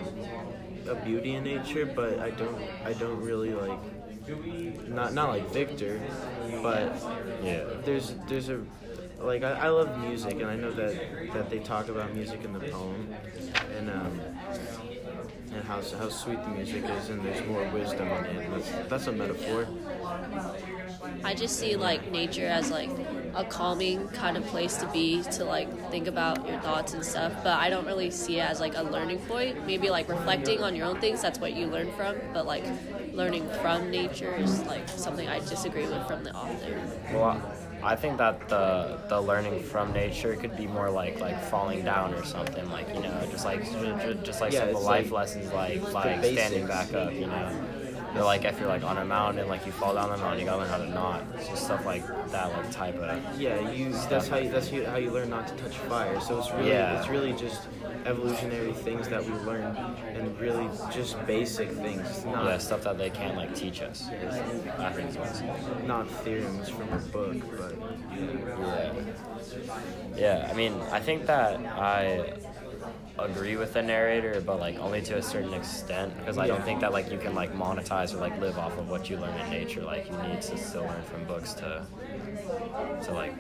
a 0.89 0.95
beauty 0.95 1.35
in 1.35 1.45
nature, 1.45 1.87
but 1.87 2.19
I 2.19 2.31
don't 2.31 2.61
I 2.85 2.93
don't 2.95 3.21
really 3.21 3.53
like. 3.55 3.79
Not 4.89 5.13
not 5.15 5.29
like 5.31 5.51
Victor, 5.53 6.01
but 6.63 6.95
Yeah. 7.43 7.65
there's 7.85 8.15
there's 8.29 8.49
a 8.49 8.61
like 9.21 9.43
I, 9.43 9.53
I 9.53 9.69
love 9.69 9.99
music 9.99 10.35
and 10.35 10.47
I 10.47 10.57
know 10.57 10.71
that 10.73 11.33
that 11.33 11.51
they 11.51 11.59
talk 11.59 11.89
about 11.89 12.15
music 12.15 12.45
in 12.45 12.53
the 12.53 12.61
poem 12.61 13.15
and 13.77 13.91
um 13.91 14.21
and 15.53 15.65
how 15.65 15.81
how 15.99 16.09
sweet 16.09 16.41
the 16.43 16.49
music 16.49 16.85
is 16.85 17.09
and 17.09 17.25
there's 17.25 17.45
more 17.47 17.65
wisdom 17.71 18.09
in 18.09 18.25
it. 18.37 18.51
That's 18.51 18.89
that's 18.89 19.07
a 19.09 19.13
metaphor. 19.13 19.67
I 21.25 21.35
just 21.35 21.59
see 21.59 21.77
like 21.77 22.11
nature 22.11 22.47
as 22.47 22.71
like 22.71 22.91
a 23.35 23.45
calming 23.45 24.09
kind 24.09 24.37
of 24.37 24.47
place 24.47 24.77
to 24.79 24.87
be 24.87 25.23
to 25.25 25.45
like 25.45 25.69
think 25.91 26.07
about 26.07 26.47
your 26.47 26.59
thoughts 26.59 26.95
and 26.95 27.05
stuff. 27.05 27.33
But 27.43 27.59
I 27.59 27.71
don't 27.71 27.87
really 27.87 28.11
see 28.11 28.39
it 28.39 28.45
as 28.45 28.61
like 28.61 28.75
a 28.77 28.83
learning 28.83 29.21
point. 29.21 29.65
Maybe 29.67 29.91
like 29.91 30.09
reflecting 30.09 30.63
on 30.63 30.75
your 30.75 30.87
own 30.87 31.01
things, 31.01 31.23
that's 31.23 31.39
what 31.39 31.55
you 31.55 31.67
learn 31.69 31.91
from. 31.93 32.17
But 32.33 32.47
like 32.47 32.67
learning 33.13 33.49
from 33.61 33.91
nature 33.91 34.37
is 34.37 34.65
like 34.65 34.89
something 34.89 35.29
I 35.29 35.41
disagree 35.41 35.87
with 35.87 36.07
from 36.07 36.25
the 36.25 36.35
author. 36.35 36.91
Well, 37.11 37.43
I 37.83 37.97
think 37.97 38.19
that 38.19 38.49
the 38.49 38.99
the 39.09 39.21
learning 39.21 39.61
from 39.61 39.93
nature 39.93 40.37
could 40.37 40.55
be 40.57 40.67
more 40.67 40.91
like 40.91 41.21
like 41.21 41.41
falling 41.41 41.83
down 41.83 42.15
or 42.15 42.25
something, 42.25 42.69
like 42.71 42.95
you 42.95 43.01
know, 43.01 43.27
just 43.31 43.45
like 43.45 43.65
ju- 43.65 43.95
ju- 43.95 44.21
just 44.23 44.41
like 44.41 44.53
Yeah, 44.53 44.61
simple 44.67 44.83
life 44.83 45.07
like 45.07 45.13
lessons, 45.13 45.53
like 45.53 45.81
like 45.95 46.25
standing 46.25 46.67
back 46.67 46.93
up, 46.95 47.15
you 47.15 47.27
know. 47.27 47.49
Or 48.15 48.23
like 48.25 48.45
if 48.45 48.59
you're 48.59 48.69
like 48.69 48.83
on 48.83 48.99
a 48.99 49.05
mountain, 49.05 49.47
like 49.49 49.65
you 49.67 49.73
fall 49.73 49.95
down 49.95 50.11
the 50.11 50.17
mountain, 50.17 50.41
you 50.41 50.45
gotta 50.45 50.63
learn 50.63 50.69
how 50.69 50.79
to 50.79 50.89
not. 50.91 51.23
It's 51.37 51.49
just 51.49 51.65
stuff 51.65 51.85
like 51.87 52.05
that, 52.33 52.51
like 52.53 52.71
type 52.71 52.97
of. 52.97 53.41
Yeah, 53.41 53.71
you. 53.71 53.93
That's 54.09 54.29
how 54.29 54.39
you, 54.39 54.51
that's 54.51 54.69
how 54.71 54.97
you 54.97 55.11
learn 55.11 55.31
not 55.31 55.47
to 55.49 55.55
touch 55.55 55.77
fire. 55.79 56.21
So 56.21 56.39
it's 56.39 56.51
really 56.53 56.71
Yeah. 56.71 56.99
it's 56.99 57.09
really 57.09 57.33
just 57.33 57.69
evolutionary 58.07 58.73
things 58.73 59.09
that 59.09 59.25
we 59.25 59.33
learn, 59.33 59.77
and 60.15 60.41
really 60.41 60.69
just 60.91 61.25
basic 61.27 61.71
things. 61.71 62.01
It's 62.09 62.25
not 62.25 62.45
Yeah, 62.45 62.59
stuff 62.59 62.83
that 62.83 62.99
they 62.99 63.11
can't 63.11 63.37
like 63.37 63.55
teach 63.55 63.81
us. 63.83 64.09
I 64.79 64.91
think 64.91 65.11
it's 65.15 65.43
not 65.87 66.11
theorems 66.25 66.69
from 66.69 66.93
a 66.93 66.99
book, 66.99 67.37
but 67.57 67.75
Yeah. 68.61 68.93
Yeah, 70.17 70.49
I 70.51 70.55
mean, 70.55 70.75
I 70.91 71.01
think 71.01 71.27
that 71.27 71.61
I 71.79 72.35
agree 73.25 73.57
with 73.57 73.73
the 73.75 73.83
narrator, 73.83 74.41
but 74.41 74.59
like 74.59 74.79
only 74.79 75.03
to 75.03 75.17
a 75.17 75.23
certain 75.23 75.55
extent, 75.55 76.17
because 76.17 76.39
I 76.39 76.47
don't 76.47 76.65
think 76.65 76.81
that 76.81 76.93
like 76.93 77.11
you 77.11 77.19
can 77.19 77.35
like 77.35 77.53
monetize 77.53 78.15
or 78.15 78.19
like 78.19 78.37
live 78.39 78.59
off 78.59 78.79
of 78.79 78.89
what 78.89 79.09
you 79.11 79.17
learn 79.19 79.39
in 79.39 79.49
nature. 79.51 79.83
Like 79.83 80.11
you 80.11 80.17
need 80.19 80.41
to 80.43 80.57
still 80.59 80.87
learn 80.87 81.03
from 81.05 81.25
books 81.25 81.55
to 81.55 81.87
to 83.03 83.13
like 83.13 83.35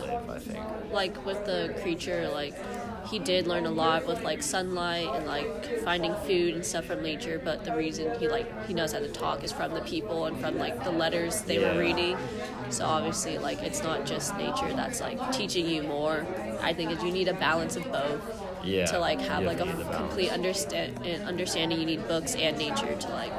live. 0.00 0.28
I 0.28 0.38
think. 0.38 0.66
Like 0.90 1.24
with 1.24 1.44
the 1.44 1.72
creature, 1.76 2.28
like 2.28 2.54
he 3.02 3.18
did 3.18 3.46
learn 3.46 3.66
a 3.66 3.70
lot 3.70 4.06
with 4.06 4.22
like 4.22 4.42
sunlight 4.42 5.14
and 5.14 5.26
like 5.26 5.50
finding 5.76 6.16
food 6.16 6.54
and 6.54 6.64
stuff 6.64 6.86
from 6.86 7.02
nature. 7.02 7.38
But 7.38 7.64
the 7.64 7.72
reason 7.72 8.12
he 8.14 8.28
like 8.28 8.48
he 8.60 8.74
knows 8.74 8.92
how 8.92 9.00
to 9.00 9.08
talk 9.08 9.44
is 9.44 9.52
from 9.52 9.74
the 9.74 9.82
people 9.82 10.26
and 10.26 10.38
from 10.38 10.58
like 10.58 10.82
the 10.82 10.92
letters 10.92 11.42
they 11.42 11.58
Yeah. 11.58 11.60
were 11.60 11.74
reading. 11.74 12.20
So 12.68 12.86
obviously, 12.86 13.38
like 13.38 13.62
it's 13.62 13.82
not 13.82 14.04
just 14.04 14.36
nature 14.36 14.72
that's 14.74 15.00
like 15.00 15.30
teaching 15.30 15.66
you 15.66 15.82
more. 15.82 16.28
I 16.60 16.72
think 16.74 16.90
that 16.90 17.02
you 17.02 17.12
need 17.12 17.28
a 17.28 17.34
balance 17.34 17.76
of 17.76 17.90
both. 17.90 18.43
Yeah. 18.64 18.86
To 18.86 18.98
like 18.98 19.20
have 19.20 19.42
you 19.42 19.48
like 19.48 19.60
a 19.60 19.64
need 19.64 19.76
the 19.76 19.84
balance. 19.84 19.96
complete 19.96 20.30
understand 20.30 21.06
understanding, 21.26 21.78
you 21.80 21.86
need 21.86 22.06
books 22.08 22.34
and 22.34 22.56
nature 22.58 22.94
to 22.94 23.08
like 23.10 23.32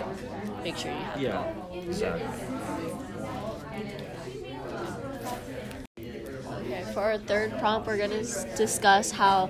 make 0.64 0.78
sure 0.78 0.92
you 0.92 0.98
have. 0.98 1.22
yeah. 1.22 1.54
Exactly. 1.74 2.26
Okay, 6.48 6.84
for 6.94 7.02
our 7.02 7.18
third 7.18 7.58
prompt, 7.60 7.88
we're 7.88 7.98
gonna 7.98 8.24
discuss 8.56 9.12
how 9.12 9.50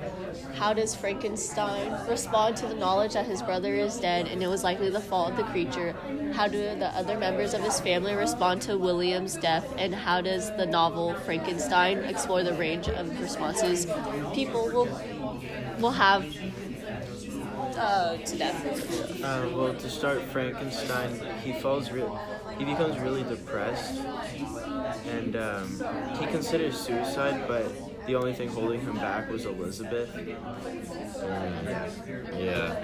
how 0.56 0.74
does 0.74 0.96
Frankenstein 0.96 1.92
respond 2.08 2.56
to 2.58 2.66
the 2.66 2.74
knowledge 2.74 3.14
that 3.14 3.26
his 3.26 3.42
brother 3.42 3.76
is 3.76 4.00
dead 4.00 4.28
and 4.28 4.42
it 4.42 4.48
was 4.48 4.64
likely 4.64 4.90
the 4.90 5.02
fault 5.02 5.32
of 5.32 5.38
the 5.38 5.44
creature? 5.44 5.94
How 6.34 6.48
do 6.48 6.58
the 6.58 6.88
other 6.96 7.18
members 7.18 7.54
of 7.54 7.62
his 7.62 7.80
family 7.80 8.14
respond 8.14 8.62
to 8.64 8.78
William's 8.78 9.36
death? 9.36 9.74
And 9.78 9.94
how 9.94 10.22
does 10.22 10.50
the 10.56 10.66
novel 10.66 11.14
Frankenstein 11.14 12.00
explore 12.00 12.44
the 12.44 12.54
range 12.54 12.88
of 12.88 13.20
responses 13.22 13.86
people 14.34 14.66
will 14.66 14.88
will 15.80 15.92
have 15.92 16.26
uh, 17.78 18.18
to 18.18 18.38
death? 18.38 19.24
Uh, 19.24 19.50
well, 19.54 19.74
to 19.74 19.90
start, 19.90 20.22
Frankenstein 20.24 21.20
he 21.44 21.54
falls 21.54 21.92
real. 21.92 22.20
He 22.58 22.66
becomes 22.66 22.98
really 23.00 23.24
depressed, 23.24 24.02
and 25.08 25.36
um, 25.36 25.68
he 26.20 26.26
considers 26.28 26.80
suicide, 26.80 27.46
but 27.48 27.66
the 28.06 28.16
only 28.16 28.34
thing 28.34 28.50
holding 28.50 28.82
him 28.82 28.96
back 28.96 29.30
was 29.30 29.46
Elizabeth. 29.46 30.10
Yeah. 32.38 32.84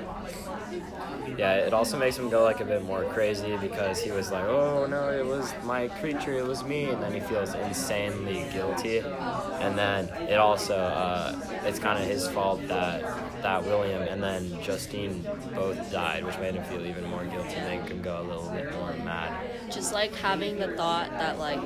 Yeah, 1.38 1.56
it 1.56 1.74
also 1.74 1.98
makes 1.98 2.18
him 2.18 2.30
go 2.30 2.44
like 2.44 2.60
a 2.60 2.66
bit 2.66 2.84
more 2.84 3.04
crazy 3.06 3.58
because 3.58 4.02
he 4.02 4.12
was 4.12 4.32
like, 4.32 4.46
oh 4.46 4.86
no, 4.86 5.10
it 5.12 5.26
was 5.26 5.54
my 5.64 5.88
creature, 5.88 6.34
it 6.34 6.46
was 6.46 6.64
me. 6.64 6.86
And 6.86 7.02
then 7.02 7.14
he 7.14 7.20
feels 7.20 7.54
insanely 7.54 8.46
guilty. 8.54 9.00
And 9.00 9.78
then 9.78 10.08
it 10.30 10.38
also, 10.38 10.76
uh, 10.76 11.36
it's 11.66 11.80
kind 11.80 12.02
of 12.02 12.08
his 12.08 12.28
fault 12.28 12.66
that, 12.68 13.02
that 13.42 13.64
William 13.64 14.02
and 14.04 14.22
then 14.22 14.62
Justine 14.62 15.26
both 15.54 15.92
died, 15.92 16.24
which 16.26 16.38
made 16.40 16.56
him 16.56 16.64
feel 16.66 16.86
even 16.86 17.06
more 17.10 17.26
guilty 17.26 17.56
and 17.56 17.82
make 17.82 17.90
him 17.90 18.02
go 18.02 18.22
a 18.22 18.24
little 18.24 18.50
bit 18.50 18.72
more 18.74 18.94
mad. 19.06 19.52
just 19.72 19.94
like 19.94 20.14
having 20.16 20.58
the 20.58 20.70
thought 20.76 21.10
that 21.12 21.38
like 21.40 21.60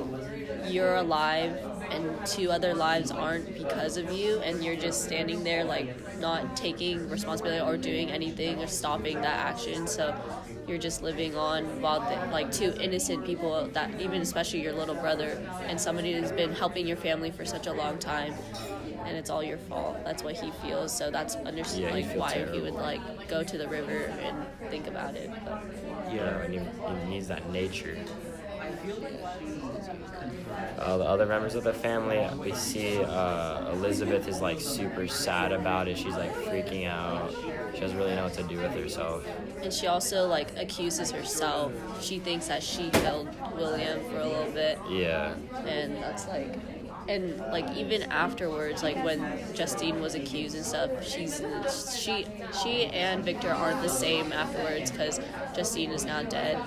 you're 0.66 0.96
alive 0.96 1.75
and 1.90 2.26
two 2.26 2.50
other 2.50 2.74
lives 2.74 3.10
aren't 3.10 3.54
because 3.54 3.96
of 3.96 4.10
you 4.12 4.38
and 4.40 4.64
you're 4.64 4.76
just 4.76 5.04
standing 5.04 5.44
there 5.44 5.64
like 5.64 6.18
not 6.18 6.56
taking 6.56 7.08
responsibility 7.08 7.60
or 7.60 7.76
doing 7.76 8.10
anything 8.10 8.60
or 8.62 8.66
stopping 8.66 9.16
that 9.22 9.38
action. 9.46 9.86
So 9.86 10.14
you're 10.66 10.78
just 10.78 11.02
living 11.02 11.36
on 11.36 11.80
while 11.80 12.00
the, 12.00 12.30
like 12.32 12.50
two 12.50 12.74
innocent 12.80 13.24
people 13.24 13.68
that 13.72 14.00
even 14.00 14.20
especially 14.20 14.62
your 14.62 14.72
little 14.72 14.96
brother 14.96 15.40
and 15.66 15.80
somebody 15.80 16.12
who's 16.12 16.32
been 16.32 16.52
helping 16.52 16.86
your 16.86 16.96
family 16.96 17.30
for 17.30 17.44
such 17.44 17.66
a 17.66 17.72
long 17.72 17.98
time 17.98 18.34
and 19.04 19.16
it's 19.16 19.30
all 19.30 19.42
your 19.42 19.58
fault. 19.58 19.96
That's 20.04 20.24
what 20.24 20.34
he 20.36 20.50
feels. 20.66 20.90
So 20.96 21.10
that's 21.12 21.36
under- 21.36 21.62
Yeah, 21.76 21.90
like 21.92 22.06
why 22.16 22.46
he 22.52 22.60
would 22.60 22.74
like 22.74 23.00
go 23.28 23.44
to 23.44 23.56
the 23.58 23.68
river 23.68 24.12
and 24.20 24.44
think 24.70 24.88
about 24.88 25.14
it. 25.14 25.30
But 25.44 25.62
Yeah, 26.12 26.40
and 26.40 26.52
he, 26.54 26.60
he 26.60 27.10
needs 27.10 27.28
that 27.28 27.48
nature. 27.50 27.96
Uh, 30.78 30.96
the 30.98 31.04
other 31.04 31.26
members 31.26 31.54
of 31.54 31.64
the 31.64 31.72
family, 31.72 32.26
we 32.38 32.52
see 32.52 33.02
uh, 33.02 33.72
Elizabeth 33.72 34.28
is 34.28 34.40
like 34.40 34.60
super 34.60 35.06
sad 35.08 35.52
about 35.52 35.88
it. 35.88 35.96
She's 35.98 36.14
like 36.14 36.32
freaking 36.34 36.86
out. 36.86 37.34
She 37.74 37.80
doesn't 37.80 37.96
really 37.96 38.14
know 38.14 38.24
what 38.24 38.34
to 38.34 38.42
do 38.44 38.56
with 38.58 38.72
herself. 38.72 39.26
And 39.62 39.72
she 39.72 39.86
also 39.86 40.26
like 40.26 40.56
accuses 40.56 41.10
herself. 41.10 41.72
She 42.02 42.18
thinks 42.18 42.46
that 42.48 42.62
she 42.62 42.90
killed 42.90 43.28
William 43.56 44.00
for 44.10 44.18
a 44.18 44.26
little 44.26 44.52
bit, 44.52 44.78
Yeah, 44.90 45.34
and 45.66 45.96
that's 45.96 46.26
like, 46.28 46.54
and 47.08 47.38
like 47.38 47.70
even 47.76 48.02
afterwards, 48.04 48.82
like 48.82 49.02
when 49.04 49.38
Justine 49.54 50.00
was 50.00 50.14
accused 50.14 50.54
and 50.56 50.64
stuff, 50.64 50.90
she's 51.06 51.42
she 51.96 52.26
she 52.62 52.86
and 52.86 53.24
Victor 53.24 53.50
aren't 53.50 53.82
the 53.82 53.88
same 53.88 54.32
afterwards 54.32 54.90
because 54.90 55.20
Justine 55.54 55.90
is 55.90 56.04
now 56.04 56.22
dead, 56.22 56.58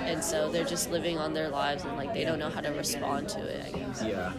and 0.00 0.22
so 0.22 0.50
they're 0.50 0.64
just 0.64 0.90
living 0.90 1.18
on 1.18 1.34
their 1.34 1.48
lives 1.48 1.84
and 1.84 1.96
like 1.96 2.12
they 2.12 2.24
don't 2.24 2.38
know 2.38 2.50
how 2.50 2.60
to 2.60 2.70
respond 2.70 3.28
to 3.30 3.40
it. 3.40 3.66
I 3.74 3.78
guess. 3.78 4.02
Yeah. 4.04 4.32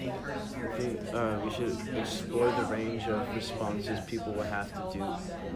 I 0.00 0.80
think 0.80 1.00
uh, 1.14 1.40
we 1.44 1.50
should 1.50 1.76
explore 1.96 2.50
the 2.50 2.64
range 2.64 3.06
of 3.08 3.34
responses 3.34 3.98
people 4.06 4.32
will 4.32 4.42
have 4.44 4.72
to 4.72 4.98
do, 4.98 5.04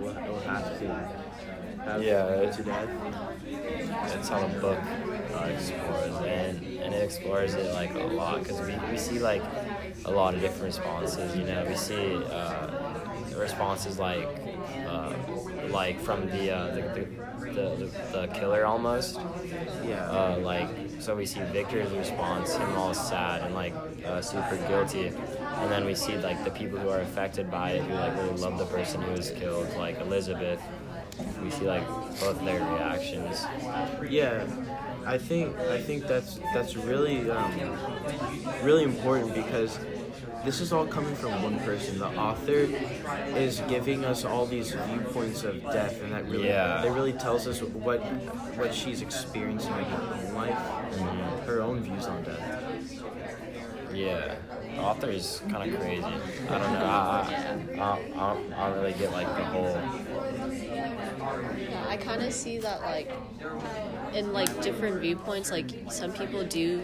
will, 0.01 0.15
will 0.15 0.41
have 0.41 0.79
to 0.81 0.89
have 1.85 2.03
Yeah. 2.03 2.51
to 2.51 2.63
death. 2.63 2.89
That's 4.09 4.29
how 4.29 4.47
the 4.47 4.61
book 4.61 4.79
uh, 5.35 5.45
explores, 5.47 6.15
and 6.27 6.59
and 6.83 6.95
it 6.95 7.03
explores 7.03 7.55
it 7.55 7.73
like 7.73 7.95
a 7.95 7.99
lot 7.99 8.43
because 8.43 8.61
we, 8.61 8.75
we 8.91 8.99
see 8.99 9.19
like 9.19 9.43
a 10.05 10.11
lot 10.11 10.35
of 10.35 10.41
different 10.41 10.65
responses. 10.65 11.37
You 11.37 11.45
know, 11.45 11.65
we 11.69 11.77
see 11.77 12.17
uh, 12.31 12.69
responses 13.37 13.99
like 13.99 14.29
uh, 14.87 15.13
like 15.71 16.01
from 16.01 16.27
the, 16.31 16.51
uh, 16.51 16.75
the, 16.75 16.83
the, 16.83 17.51
the 17.53 17.91
the 18.13 18.27
killer 18.29 18.65
almost. 18.65 19.19
Yeah. 19.85 20.09
Uh, 20.11 20.39
like 20.41 20.69
so 21.01 21.15
we 21.17 21.27
see 21.27 21.41
Victor's 21.53 21.91
response, 21.93 22.55
him 22.55 22.75
all 22.77 22.95
sad 22.95 23.43
and 23.43 23.55
like 23.55 23.75
uh, 24.07 24.21
super 24.21 24.57
guilty, 24.69 25.07
and 25.07 25.71
then 25.71 25.85
we 25.85 25.95
see 25.95 26.17
like 26.19 26.43
the 26.45 26.51
people 26.51 26.79
who 26.79 26.89
are 26.89 27.01
affected 27.01 27.51
by 27.51 27.73
it 27.73 27.83
who 27.83 27.95
like 27.95 28.15
really 28.17 28.37
love 28.37 28.59
the 28.59 28.67
person 28.67 29.03
who 29.03 29.13
was 29.13 29.31
killed, 29.31 29.69
like 29.77 29.99
Elizabeth. 30.01 30.61
We 31.43 31.51
see 31.51 31.67
like 31.67 31.87
both 32.21 32.43
their 32.45 32.61
reactions. 32.73 33.45
Yeah, 34.09 34.47
I 35.05 35.19
think 35.19 35.57
I 35.59 35.81
think 35.81 36.07
that's 36.07 36.39
that's 36.55 36.77
really 36.77 37.31
um, 37.31 37.53
really 38.63 38.85
important 38.85 39.35
because 39.35 39.79
this 40.45 40.61
is 40.61 40.73
all 40.73 40.87
coming 40.87 41.15
from 41.15 41.43
one 41.43 41.59
person. 41.61 41.99
The 41.99 42.09
author 42.09 42.69
is 43.37 43.61
giving 43.69 44.05
us 44.05 44.25
all 44.25 44.47
these 44.47 44.73
viewpoints 44.73 45.45
of 45.45 45.63
death, 45.63 46.01
and 46.03 46.13
that 46.13 46.25
really 46.27 46.49
Yeah. 46.49 46.85
it 46.85 46.91
really 46.91 47.13
tells 47.13 47.47
us 47.47 47.63
what 47.63 48.01
what 48.57 48.75
she's 48.75 49.03
experiencing 49.03 49.73
in 49.73 49.85
her 49.85 50.15
own 50.15 50.35
life, 50.35 50.59
and 50.99 51.45
her 51.45 51.63
own 51.63 51.81
views 51.81 52.07
on 52.07 52.23
death. 52.25 53.03
Yeah, 53.95 54.37
the 54.75 54.81
author 54.81 55.11
is 55.11 55.43
kind 55.51 55.71
of 55.71 55.79
crazy. 55.79 56.03
I 56.03 56.59
don't 56.59 56.73
know. 56.73 56.87
I, 56.87 56.89
I, 56.89 57.21
I, 57.23 57.55
don't, 57.55 57.79
I, 57.79 58.35
don't, 58.35 58.53
I 58.55 58.69
don't 58.71 58.79
really 58.79 58.95
get 58.95 59.13
like 59.13 59.27
the 59.37 59.45
whole. 59.45 59.79
Yeah, 61.59 61.85
I 61.89 61.97
kind 61.99 62.23
of 62.23 62.33
see 62.33 62.59
that 62.59 62.81
like 62.81 63.11
in 64.15 64.33
like 64.33 64.63
different 64.63 65.01
viewpoints. 65.01 65.51
Like 65.51 65.69
some 65.91 66.11
people 66.13 66.43
do 66.45 66.83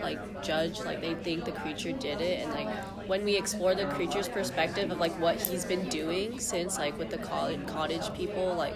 like 0.00 0.42
judge, 0.42 0.80
like 0.80 1.00
they 1.02 1.14
think 1.14 1.44
the 1.44 1.52
creature 1.52 1.92
did 1.92 2.20
it, 2.22 2.42
and 2.42 2.52
like 2.52 2.68
when 3.06 3.24
we 3.24 3.36
explore 3.36 3.74
the 3.74 3.86
creature's 3.86 4.28
perspective 4.28 4.90
of 4.90 4.98
like 4.98 5.18
what 5.20 5.40
he's 5.40 5.64
been 5.64 5.88
doing 5.88 6.38
since 6.38 6.78
like 6.78 6.98
with 6.98 7.10
the 7.10 7.18
cottage 7.18 7.66
cottage 7.66 8.12
people, 8.14 8.54
like 8.54 8.74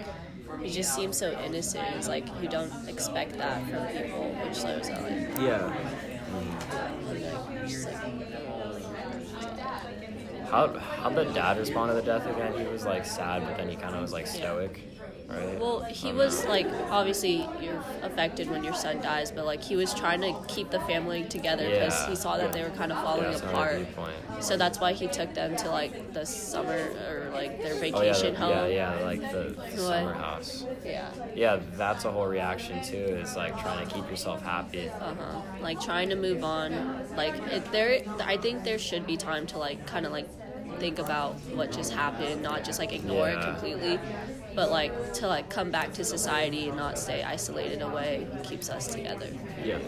he 0.62 0.70
just 0.70 0.94
seems 0.94 1.16
so 1.16 1.38
innocent. 1.44 1.86
It's 1.96 2.08
like 2.08 2.26
you 2.40 2.48
don't 2.48 2.72
expect 2.88 3.36
that 3.38 3.62
from 3.68 3.86
people, 3.88 4.30
which 4.44 4.56
shows 4.56 4.88
that 4.88 5.02
like, 5.02 5.38
Yeah, 5.38 5.72
like. 7.06 7.22
How 10.50 10.76
how 10.78 11.10
the 11.10 11.24
dad 11.26 11.58
respond 11.58 11.90
to 11.90 11.94
the 11.94 12.02
death 12.02 12.26
again? 12.26 12.58
He 12.58 12.66
was 12.66 12.84
like 12.84 13.04
sad, 13.06 13.44
but 13.46 13.56
then 13.56 13.68
he 13.68 13.76
kind 13.76 13.94
of 13.94 14.02
was 14.02 14.12
like 14.12 14.26
stoic, 14.26 14.80
right? 15.30 15.58
Well, 15.60 15.82
he 15.84 16.12
was 16.12 16.44
like 16.46 16.66
obviously 16.90 17.46
you're 17.60 17.82
affected 18.02 18.50
when 18.50 18.64
your 18.64 18.74
son 18.74 19.00
dies, 19.00 19.30
but 19.30 19.44
like 19.44 19.62
he 19.62 19.76
was 19.76 19.94
trying 19.94 20.20
to 20.22 20.34
keep 20.48 20.70
the 20.70 20.80
family 20.80 21.24
together 21.24 21.64
because 21.68 21.94
Yeah. 22.02 22.08
he 22.10 22.16
saw 22.16 22.36
that 22.36 22.52
they 22.52 22.62
were 22.62 22.70
kind 22.70 22.92
of 22.92 23.02
falling 23.02 23.30
yeah, 23.30 23.36
apart. 23.36 23.86
So 24.40 24.56
that's 24.56 24.80
why 24.80 24.92
he 24.92 25.06
took 25.06 25.34
them 25.34 25.56
to 25.56 25.70
like 25.70 26.12
the 26.12 26.24
summer 26.24 26.78
or 27.08 27.30
like 27.32 27.62
their 27.62 27.74
Oh 27.74 27.76
yeah, 27.76 27.80
vacation 28.12 28.34
the, 28.34 28.40
home. 28.40 28.50
yeah, 28.50 28.66
yeah, 28.66 29.04
like 29.04 29.20
the 29.20 29.54
What? 29.56 29.76
summer 29.76 30.14
house. 30.14 30.64
Yeah. 30.84 31.10
Yeah, 31.34 31.60
that's 31.76 32.04
a 32.04 32.10
whole 32.10 32.26
reaction 32.26 32.82
too. 32.82 32.96
Is 32.96 33.36
like 33.36 33.58
trying 33.60 33.86
to 33.86 33.94
keep 33.94 34.08
yourself 34.10 34.42
happy. 34.42 34.88
Uh-huh. 34.88 35.40
Like 35.60 35.80
trying 35.80 36.08
to 36.10 36.16
move 36.16 36.42
on. 36.44 36.72
Like 37.16 37.34
it, 37.52 37.70
there, 37.72 38.02
I 38.24 38.36
think 38.36 38.64
there 38.64 38.78
should 38.78 39.06
be 39.06 39.16
time 39.16 39.46
to 39.48 39.58
like 39.58 39.86
kind 39.86 40.06
of 40.06 40.12
like 40.12 40.28
think 40.78 40.98
about 40.98 41.34
what 41.54 41.72
just 41.72 41.92
happened, 41.92 42.42
not 42.42 42.64
just 42.64 42.78
like 42.78 42.92
ignore 42.92 43.28
it 43.28 43.34
Yeah. 43.34 43.50
completely, 43.52 43.98
but 44.60 44.70
like 44.70 45.14
to 45.14 45.26
like 45.26 45.48
come 45.48 45.70
back 45.70 45.90
to 45.94 46.04
society 46.04 46.68
and 46.68 46.76
not 46.76 46.98
stay 46.98 47.22
isolated 47.22 47.80
away 47.80 48.26
keeps 48.42 48.68
us 48.68 48.88
together. 48.88 49.26
yeah. 49.64 49.78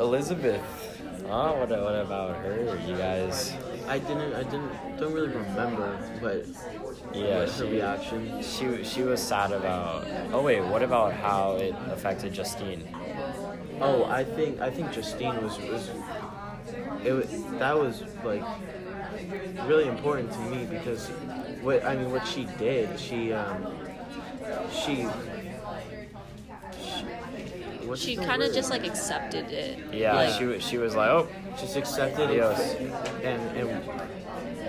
Elizabeth. 0.00 0.62
Oh, 1.28 1.58
what, 1.58 1.68
what 1.68 1.94
about 1.96 2.36
her? 2.36 2.80
You 2.86 2.96
guys? 2.96 3.52
I 3.88 3.98
didn't 3.98 4.32
I 4.32 4.42
didn't 4.42 4.96
don't 4.96 5.12
really 5.12 5.28
remember, 5.28 5.98
but 6.22 6.46
Yeah, 7.14 7.38
what 7.40 7.48
her 7.48 7.66
she- 7.66 7.70
reaction. 7.72 8.42
She 8.42 8.84
she 8.84 9.02
was 9.02 9.20
sad 9.22 9.52
about. 9.52 10.06
Oh 10.32 10.42
wait, 10.42 10.60
what 10.62 10.82
about 10.82 11.12
how 11.14 11.56
it 11.56 11.74
affected 11.90 12.32
Justine? 12.32 12.82
Oh, 13.80 14.04
I 14.04 14.24
think 14.24 14.60
I 14.60 14.70
think 14.70 14.92
Justine 14.92 15.42
was 15.42 15.58
was 15.58 15.90
it 17.04 17.12
wa- 17.12 17.58
that 17.58 17.78
was 17.78 18.02
like 18.24 18.42
really 19.66 19.86
important 19.86 20.32
to 20.32 20.38
me 20.40 20.66
because 20.66 21.08
what 21.62 21.84
I 21.84 21.96
mean 21.96 22.10
what 22.10 22.26
she 22.26 22.44
did 22.58 22.98
she 22.98 23.32
um 23.32 23.76
she, 24.72 25.06
she 26.82 27.04
what's 27.86 28.00
She 28.02 28.16
kind 28.16 28.42
of 28.42 28.52
just 28.52 28.70
like 28.70 28.84
accepted 28.86 29.50
it. 29.50 29.78
Yeah, 29.92 30.14
Like, 30.14 30.34
she 30.38 30.44
was 30.44 30.62
she 30.62 30.78
was 30.78 30.94
like, 30.96 31.10
oh, 31.10 31.28
just 31.58 31.76
accepted 31.76 32.30
it 32.30 32.42
and 33.22 33.40
and 33.56 34.05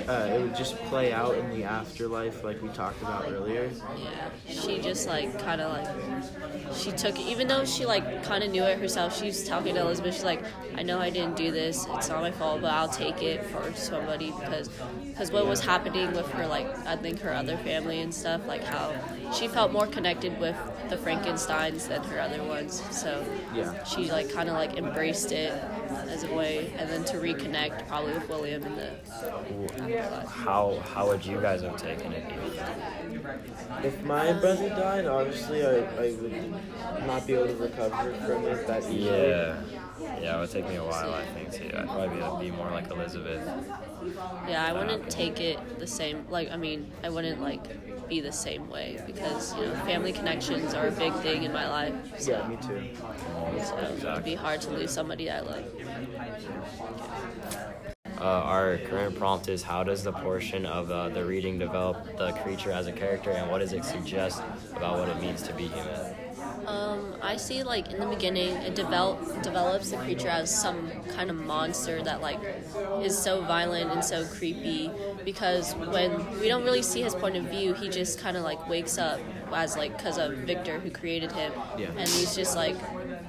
uh, 0.07 0.29
it 0.33 0.41
would 0.41 0.55
just 0.55 0.75
play 0.85 1.11
out 1.11 1.35
in 1.35 1.49
the 1.49 1.63
afterlife 1.63 2.43
like 2.43 2.61
we 2.61 2.69
talked 2.69 3.01
about 3.01 3.25
earlier. 3.29 3.69
Yeah, 3.97 4.29
she 4.47 4.79
just 4.79 5.07
like 5.07 5.37
kind 5.39 5.61
of 5.61 5.71
like 5.71 6.75
she 6.75 6.91
took 6.91 7.19
it, 7.19 7.25
even 7.27 7.47
though 7.47 7.65
she 7.65 7.85
like 7.85 8.23
kind 8.23 8.43
of 8.43 8.51
knew 8.51 8.63
it 8.63 8.79
herself. 8.79 9.17
She 9.17 9.25
was 9.25 9.47
talking 9.47 9.75
to 9.75 9.81
Elizabeth. 9.81 10.15
She's 10.15 10.23
like, 10.23 10.43
I 10.75 10.83
know 10.83 10.99
I 10.99 11.09
didn't 11.09 11.35
do 11.35 11.51
this. 11.51 11.85
It's 11.95 12.09
not 12.09 12.21
my 12.21 12.31
fault, 12.31 12.61
but 12.61 12.71
I'll 12.71 12.87
take 12.89 13.21
it 13.21 13.45
for 13.45 13.73
somebody 13.73 14.31
because 14.31 14.69
because 15.07 15.31
what 15.31 15.47
was 15.47 15.61
happening 15.61 16.13
with 16.13 16.27
her 16.33 16.45
like 16.47 16.67
I 16.87 16.95
think 16.95 17.19
her 17.21 17.33
other 17.33 17.57
family 17.57 18.01
and 18.01 18.13
stuff 18.13 18.45
like 18.47 18.63
how 18.63 18.93
she 19.33 19.47
felt 19.47 19.71
more 19.71 19.87
connected 19.87 20.39
with 20.39 20.55
the 20.89 20.97
Frankenstein's 20.97 21.87
than 21.87 22.03
her 22.03 22.21
other 22.21 22.43
ones. 22.43 22.81
So 22.91 23.25
Yeah. 23.53 23.83
she 23.83 24.11
like 24.11 24.31
kind 24.31 24.47
of 24.49 24.55
like 24.55 24.77
embraced 24.77 25.31
it 25.31 25.51
as 26.09 26.23
a 26.23 26.33
way, 26.33 26.71
and 26.77 26.89
then 26.89 27.03
to 27.05 27.17
reconnect 27.17 27.87
probably 27.87 28.13
with 28.13 28.29
William 28.29 28.63
in 28.63 28.75
the. 28.75 28.89
How 30.27 30.79
how 30.93 31.07
would 31.07 31.25
you 31.25 31.39
guys 31.41 31.61
have 31.61 31.77
taken 31.77 32.11
it? 32.13 32.29
do? 32.29 32.35
If 33.83 34.03
my 34.03 34.33
brother 34.33 34.69
died, 34.69 35.05
obviously 35.05 35.65
I, 35.65 35.79
I 35.79 36.11
would 36.13 36.53
not 37.05 37.27
be 37.27 37.33
able 37.33 37.47
to 37.47 37.55
recover 37.55 38.13
from 38.13 38.45
it 38.45 38.67
that 38.67 38.83
easily. 38.83 39.05
Yeah, 39.05 39.55
yeah, 39.99 40.37
it 40.37 40.39
would 40.39 40.51
take 40.51 40.67
me 40.67 40.75
a 40.75 40.83
while, 40.83 41.13
I 41.13 41.25
think 41.25 41.51
too. 41.51 41.75
I'd 41.75 41.87
probably 41.87 42.45
be, 42.45 42.51
be 42.51 42.55
more 42.55 42.71
like 42.71 42.89
Elizabeth. 42.89 43.41
Yeah, 44.47 44.65
I 44.65 44.73
wouldn't 44.73 45.03
um, 45.03 45.09
take 45.09 45.39
it 45.39 45.79
the 45.79 45.87
same. 45.87 46.25
Like, 46.29 46.51
I 46.51 46.57
mean, 46.57 46.91
I 47.03 47.09
wouldn't 47.09 47.41
like 47.41 48.07
be 48.07 48.21
the 48.21 48.31
same 48.31 48.69
way 48.69 49.01
because 49.05 49.55
you 49.55 49.65
know, 49.65 49.73
family 49.85 50.13
connections 50.13 50.73
are 50.73 50.87
a 50.87 50.91
big 50.91 51.13
thing 51.15 51.43
in 51.43 51.51
my 51.51 51.67
life. 51.69 51.93
So, 52.19 52.31
Yeah, 52.31 52.47
me 52.47 52.57
too. 52.57 52.89
so 53.63 53.77
it 53.77 54.03
would 54.03 54.23
be 54.23 54.35
hard 54.35 54.61
to 54.61 54.69
lose 54.71 54.91
somebody 54.91 55.29
I 55.29 55.41
love. 55.41 55.63
Uh, 58.19 58.23
our 58.23 58.77
current 58.79 59.17
prompt 59.17 59.47
is 59.47 59.61
how 59.61 59.83
does 59.83 60.03
the 60.03 60.11
portion 60.11 60.65
of 60.65 60.89
uh, 60.89 61.09
the 61.09 61.23
reading 61.23 61.59
develop 61.59 62.17
the 62.17 62.31
creature 62.43 62.71
as 62.71 62.87
a 62.87 62.91
character 62.91 63.29
and 63.31 63.49
what 63.51 63.59
does 63.59 63.73
it 63.73 63.85
suggest 63.85 64.41
about 64.75 64.97
what 64.97 65.07
it 65.07 65.21
means 65.21 65.43
to 65.43 65.53
be 65.53 65.67
human? 65.67 66.15
Um, 66.65 67.15
I 67.21 67.37
see 67.37 67.63
like 67.63 67.91
in 67.93 67.99
the 67.99 68.07
beginning 68.07 68.49
it 68.57 68.75
develop 68.75 69.41
develops 69.41 69.91
the 69.91 69.97
creature 69.97 70.27
as 70.27 70.53
some 70.53 70.89
kind 71.15 71.29
of 71.29 71.35
monster 71.37 72.01
that 72.03 72.21
like 72.21 72.39
is 73.01 73.17
so 73.17 73.41
violent 73.43 73.91
and 73.91 74.03
so 74.03 74.25
creepy 74.25 74.91
because 75.23 75.73
when 75.75 76.39
we 76.39 76.47
don't 76.47 76.63
really 76.63 76.81
see 76.81 77.01
his 77.01 77.15
point 77.15 77.37
of 77.37 77.45
view, 77.45 77.73
he 77.73 77.87
just 77.87 78.19
kind 78.19 78.35
of 78.35 78.43
like 78.43 78.67
wakes 78.67 78.97
up 78.97 79.19
as 79.53 79.77
like 79.77 79.95
because 79.95 80.17
of 80.17 80.33
Victor 80.39 80.79
who 80.79 80.89
created 80.91 81.31
him, 81.31 81.53
Yeah. 81.77 81.87
and 81.89 81.99
he's 82.09 82.35
just 82.35 82.55
like 82.55 82.75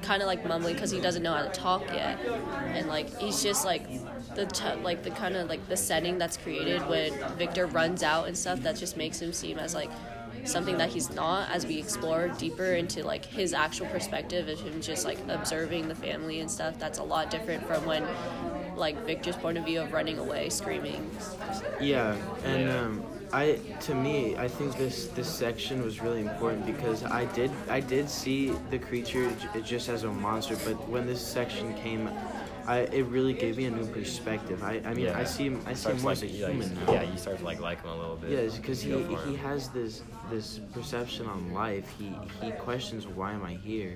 kind 0.03 0.20
of 0.20 0.27
like 0.27 0.44
mumbling 0.46 0.74
because 0.74 0.90
he 0.90 1.01
doesn't 1.01 1.22
know 1.22 1.35
how 1.35 1.42
to 1.44 1.51
talk 1.51 1.87
yet, 1.92 2.18
and 2.74 2.88
like 2.88 3.16
he's 3.18 3.42
just 3.42 3.64
like 3.64 3.85
the 4.38 4.46
t- 4.46 4.74
like 4.85 5.03
the 5.03 5.11
kind 5.11 5.37
of 5.37 5.48
like 5.48 5.68
the 5.68 5.77
setting 5.77 6.16
that's 6.16 6.37
created 6.37 6.81
when 6.88 7.12
Victor 7.37 7.66
runs 7.66 8.05
out 8.05 8.29
and 8.29 8.38
stuff 8.38 8.61
that 8.61 8.77
just 8.77 8.96
makes 8.96 9.20
him 9.20 9.33
seem 9.33 9.59
as 9.59 9.74
like 9.74 9.90
something 10.44 10.79
that 10.79 10.88
he's 10.88 11.11
not 11.11 11.51
as 11.51 11.66
we 11.66 11.77
explore 11.77 12.29
deeper 12.38 12.74
into 12.74 13.05
like 13.05 13.24
his 13.24 13.53
actual 13.53 13.87
perspective 13.87 14.48
of 14.48 14.61
him 14.61 14.81
just 14.81 15.05
like 15.05 15.18
observing 15.29 15.88
the 15.88 15.94
family 15.94 16.38
and 16.38 16.48
stuff 16.48 16.79
that's 16.79 17.01
a 17.01 17.03
lot 17.03 17.33
different 17.33 17.66
from 17.66 17.85
when 17.85 18.07
like 18.77 18.96
Victor's 19.05 19.35
point 19.35 19.59
of 19.59 19.64
view 19.64 19.81
of 19.81 19.92
running 19.92 20.18
away 20.18 20.48
screaming. 20.51 21.11
Yeah, 21.81 22.14
and 22.44 22.70
um, 22.70 23.05
I 23.33 23.59
to 23.81 23.94
me, 23.94 24.37
I 24.37 24.46
think 24.46 24.77
this 24.77 25.09
this 25.09 25.29
section 25.29 25.83
was 25.83 26.01
really 26.01 26.20
important 26.20 26.64
because 26.64 27.03
I 27.03 27.24
did 27.35 27.51
I 27.68 27.81
did 27.81 28.09
see 28.09 28.53
the 28.70 28.79
creature 28.79 29.29
j- 29.53 29.62
just 29.62 29.88
as 29.88 30.05
a 30.05 30.12
monster, 30.12 30.57
but 30.64 30.88
when 30.88 31.07
this 31.07 31.20
section 31.20 31.74
came, 31.74 32.09
I 32.68 32.81
it 32.98 33.07
really 33.07 33.33
gave 33.33 33.57
me 33.57 33.64
a 33.64 33.70
new 33.70 33.87
perspective. 33.87 34.62
I 34.62 34.74
I 34.85 34.92
mean 34.94 35.07
yeah. 35.07 35.18
I 35.22 35.24
see 35.24 35.44
him 35.50 35.57
I 35.66 35.72
see 35.74 35.90
him 35.90 36.02
more 36.02 36.12
as 36.12 36.22
a 36.22 36.26
like, 36.26 36.35
like, 36.42 36.52
human 36.52 36.74
now. 36.87 36.92
Yeah, 36.92 37.02
you 37.11 37.18
start 37.24 37.38
to 37.38 37.44
like 37.50 37.61
like 37.68 37.81
him 37.83 37.90
a 37.90 37.96
little 38.02 38.16
bit. 38.16 38.31
Yeah, 38.31 38.57
because 38.57 38.81
he, 38.83 38.92
he 39.26 39.35
has 39.48 39.61
this 39.78 40.02
this 40.31 40.61
perception 40.74 41.24
on 41.35 41.40
life. 41.64 41.87
He 41.98 42.09
he 42.40 42.50
questions 42.68 43.02
why 43.18 43.31
am 43.33 43.42
I 43.42 43.54
here, 43.54 43.94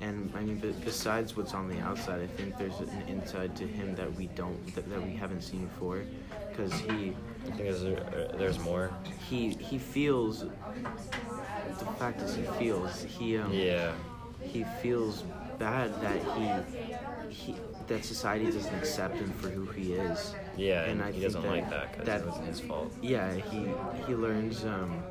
and 0.00 0.16
I 0.38 0.40
mean, 0.46 0.58
be- 0.64 0.76
besides 0.90 1.36
what's 1.36 1.54
on 1.54 1.68
the 1.68 1.80
outside, 1.88 2.20
I 2.22 2.28
think 2.36 2.56
there's 2.56 2.78
an 2.80 3.02
inside 3.08 3.50
to 3.56 3.66
him 3.66 3.96
that 3.96 4.10
we 4.14 4.26
don't 4.40 4.58
that, 4.74 4.88
that 4.90 5.02
we 5.08 5.14
haven't 5.22 5.42
seen 5.42 5.62
before, 5.66 6.00
because 6.50 6.72
he 6.86 6.96
I 7.46 7.50
think 7.50 7.56
there's, 7.58 7.82
uh, 7.82 8.34
there's 8.38 8.60
more. 8.60 8.86
he 9.28 9.40
he 9.70 9.76
feels. 9.78 10.44
The 11.80 11.86
fact 11.98 12.22
is, 12.22 12.36
he 12.36 12.44
feels 12.60 13.02
he 13.02 13.26
um 13.38 13.52
Yeah. 13.52 13.92
he 14.40 14.64
feels 14.82 15.24
bad 15.58 15.88
that 16.04 16.18
he 16.36 16.46
he 17.40 17.52
that 17.88 18.04
society 18.04 18.46
doesn't 18.50 18.74
accept 18.74 19.16
him 19.16 19.30
for 19.32 19.48
who 19.48 19.66
he 19.66 19.92
is. 19.92 20.34
Yeah, 20.56 20.82
And 20.84 20.92
and 21.00 21.02
I 21.02 21.06
he 21.06 21.12
think 21.20 21.24
doesn't 21.24 21.42
that- 21.42 21.48
like 21.50 21.70
that 21.70 21.90
because 21.92 22.06
that- 22.06 22.20
it 22.22 22.26
wasn't 22.26 22.46
his 22.48 22.60
fault. 22.60 22.92
yeah 23.02 23.32
he 23.34 23.66
he 24.06 24.14
learns 24.14 24.64
um 24.64 25.02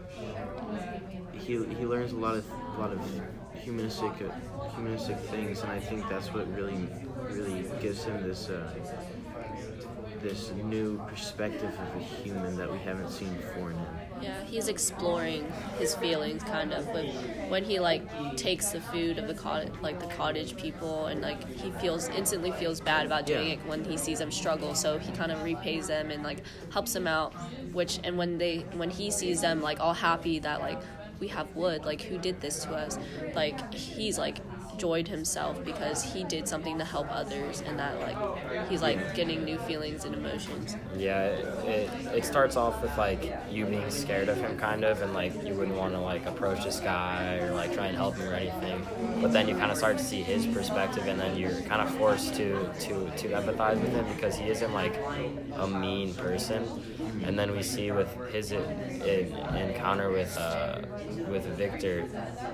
he 1.34 1.54
he 1.80 1.86
learns 1.86 2.12
a 2.14 2.16
lot 2.16 2.36
of 2.36 2.46
a 2.78 2.80
lot 2.80 2.92
of 2.92 3.02
humanistic 3.64 4.12
uh, 4.22 4.70
humanistic 4.76 5.18
things 5.34 5.62
and 5.64 5.72
i 5.72 5.80
think 5.80 6.08
that's 6.10 6.34
what 6.34 6.48
really 6.56 6.88
really 7.30 7.66
gives 7.82 8.04
him 8.04 8.24
this 8.24 8.50
uh 8.50 8.70
this 10.24 10.52
new 10.52 10.98
perspective 11.08 11.70
of 11.70 12.02
a 12.02 12.04
human 12.04 12.56
that 12.56 12.72
we 12.72 12.80
haven't 12.80 13.10
seen 13.10 13.32
before 13.36 13.72
in 13.72 13.78
him 13.78 13.88
Yeah, 14.22 14.42
he's 14.46 14.70
exploring 14.70 15.52
his 15.78 15.94
feelings 15.96 16.42
kind 16.44 16.72
of 16.72 16.88
with 16.88 17.14
when 17.50 17.64
he 17.66 17.80
like 17.80 18.04
takes 18.38 18.72
the 18.72 18.80
food 18.80 19.18
of 19.18 19.28
the 19.28 19.34
cottage 19.34 19.74
like 19.82 20.00
the 20.00 20.08
cottage 20.08 20.56
people 20.56 21.08
and 21.08 21.22
like 21.22 21.46
he 21.50 21.72
feels 21.72 22.08
instantly 22.10 22.52
feels 22.54 22.80
bad 22.80 23.06
about 23.06 23.26
doing 23.26 23.48
Yeah. 23.48 23.54
it 23.56 23.66
when 23.68 23.84
he 23.84 23.98
sees 23.98 24.20
them 24.20 24.32
struggle 24.32 24.74
so 24.76 24.98
he 24.98 25.12
kind 25.12 25.32
of 25.32 25.44
repays 25.44 25.88
them 25.88 26.10
and 26.10 26.24
like 26.24 26.40
helps 26.72 26.94
them 26.94 27.06
out 27.06 27.34
which 27.74 28.00
and 28.06 28.18
when 28.18 28.38
they 28.38 28.60
when 28.78 28.90
he 28.90 29.12
sees 29.12 29.42
them 29.42 29.62
like 29.62 29.82
all 29.82 29.94
happy 29.94 30.40
that 30.40 30.62
like 30.62 30.82
we 31.20 31.28
have 31.28 31.54
wood 31.56 31.84
like 31.86 32.02
who 32.02 32.18
did 32.18 32.40
this 32.42 32.64
to 32.64 32.72
us 32.74 32.98
like 33.36 33.74
he's 33.74 34.18
like 34.18 34.38
joyed 34.78 35.08
himself 35.08 35.64
because 35.64 36.04
he 36.04 36.24
did 36.24 36.48
something 36.48 36.78
to 36.78 36.86
help 36.86 37.08
others 37.10 37.62
and 37.66 37.78
that 37.80 38.00
like 38.00 38.70
he's 38.70 38.82
like 38.82 39.16
getting 39.16 39.44
new 39.44 39.58
feelings 39.60 40.06
and 40.06 40.16
emotions 40.16 40.76
Yeah, 40.98 41.26
it, 41.26 41.90
it, 42.14 42.26
starts 42.26 42.56
off 42.56 42.82
with 42.82 42.96
like 42.98 43.36
you 43.52 43.66
being 43.66 43.90
scared 43.90 44.30
of 44.30 44.38
him, 44.38 44.58
kind 44.58 44.84
of, 44.84 45.02
and 45.02 45.14
like 45.14 45.34
you 45.46 45.54
wouldn't 45.54 45.78
want 45.78 45.94
to 45.94 46.00
like 46.00 46.26
approach 46.26 46.64
this 46.64 46.80
guy 46.80 47.38
or 47.40 47.54
like 47.54 47.74
try 47.74 47.88
and 47.88 47.98
help 47.98 48.16
him 48.16 48.30
or 48.30 48.34
anything. 48.34 48.86
But 49.22 49.34
then 49.34 49.48
you 49.48 49.56
kind 49.56 49.72
of 49.72 49.78
start 49.78 49.98
to 49.98 50.04
see 50.04 50.22
his 50.22 50.46
perspective, 50.48 51.08
and 51.08 51.20
then 51.20 51.38
you're 51.38 51.62
kind 51.64 51.82
of 51.82 51.94
forced 51.96 52.36
to 52.36 52.70
to 52.82 53.12
to 53.18 53.28
empathize 53.30 53.80
with 53.82 53.92
him 53.92 54.06
because 54.16 54.36
he 54.36 54.50
isn't 54.50 54.74
like 54.74 54.96
a 55.58 55.68
mean 55.68 56.14
person. 56.14 56.68
And 57.26 57.38
then 57.38 57.52
we 57.52 57.64
see 57.64 57.92
with 57.92 58.10
his 58.32 58.54
i 58.54 59.60
encounter 59.60 60.10
with 60.10 60.36
uh, 60.38 60.82
with 61.30 61.46
Victor, 61.58 62.08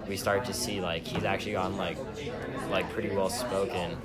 we 0.08 0.18
start 0.18 0.46
to 0.46 0.54
see 0.54 0.82
like 0.82 1.06
he's 1.06 1.24
actually 1.24 1.54
gotten 1.54 1.78
like 1.78 1.98
like 2.70 2.90
pretty 2.92 3.10
well 3.10 3.30
spoken 3.30 3.98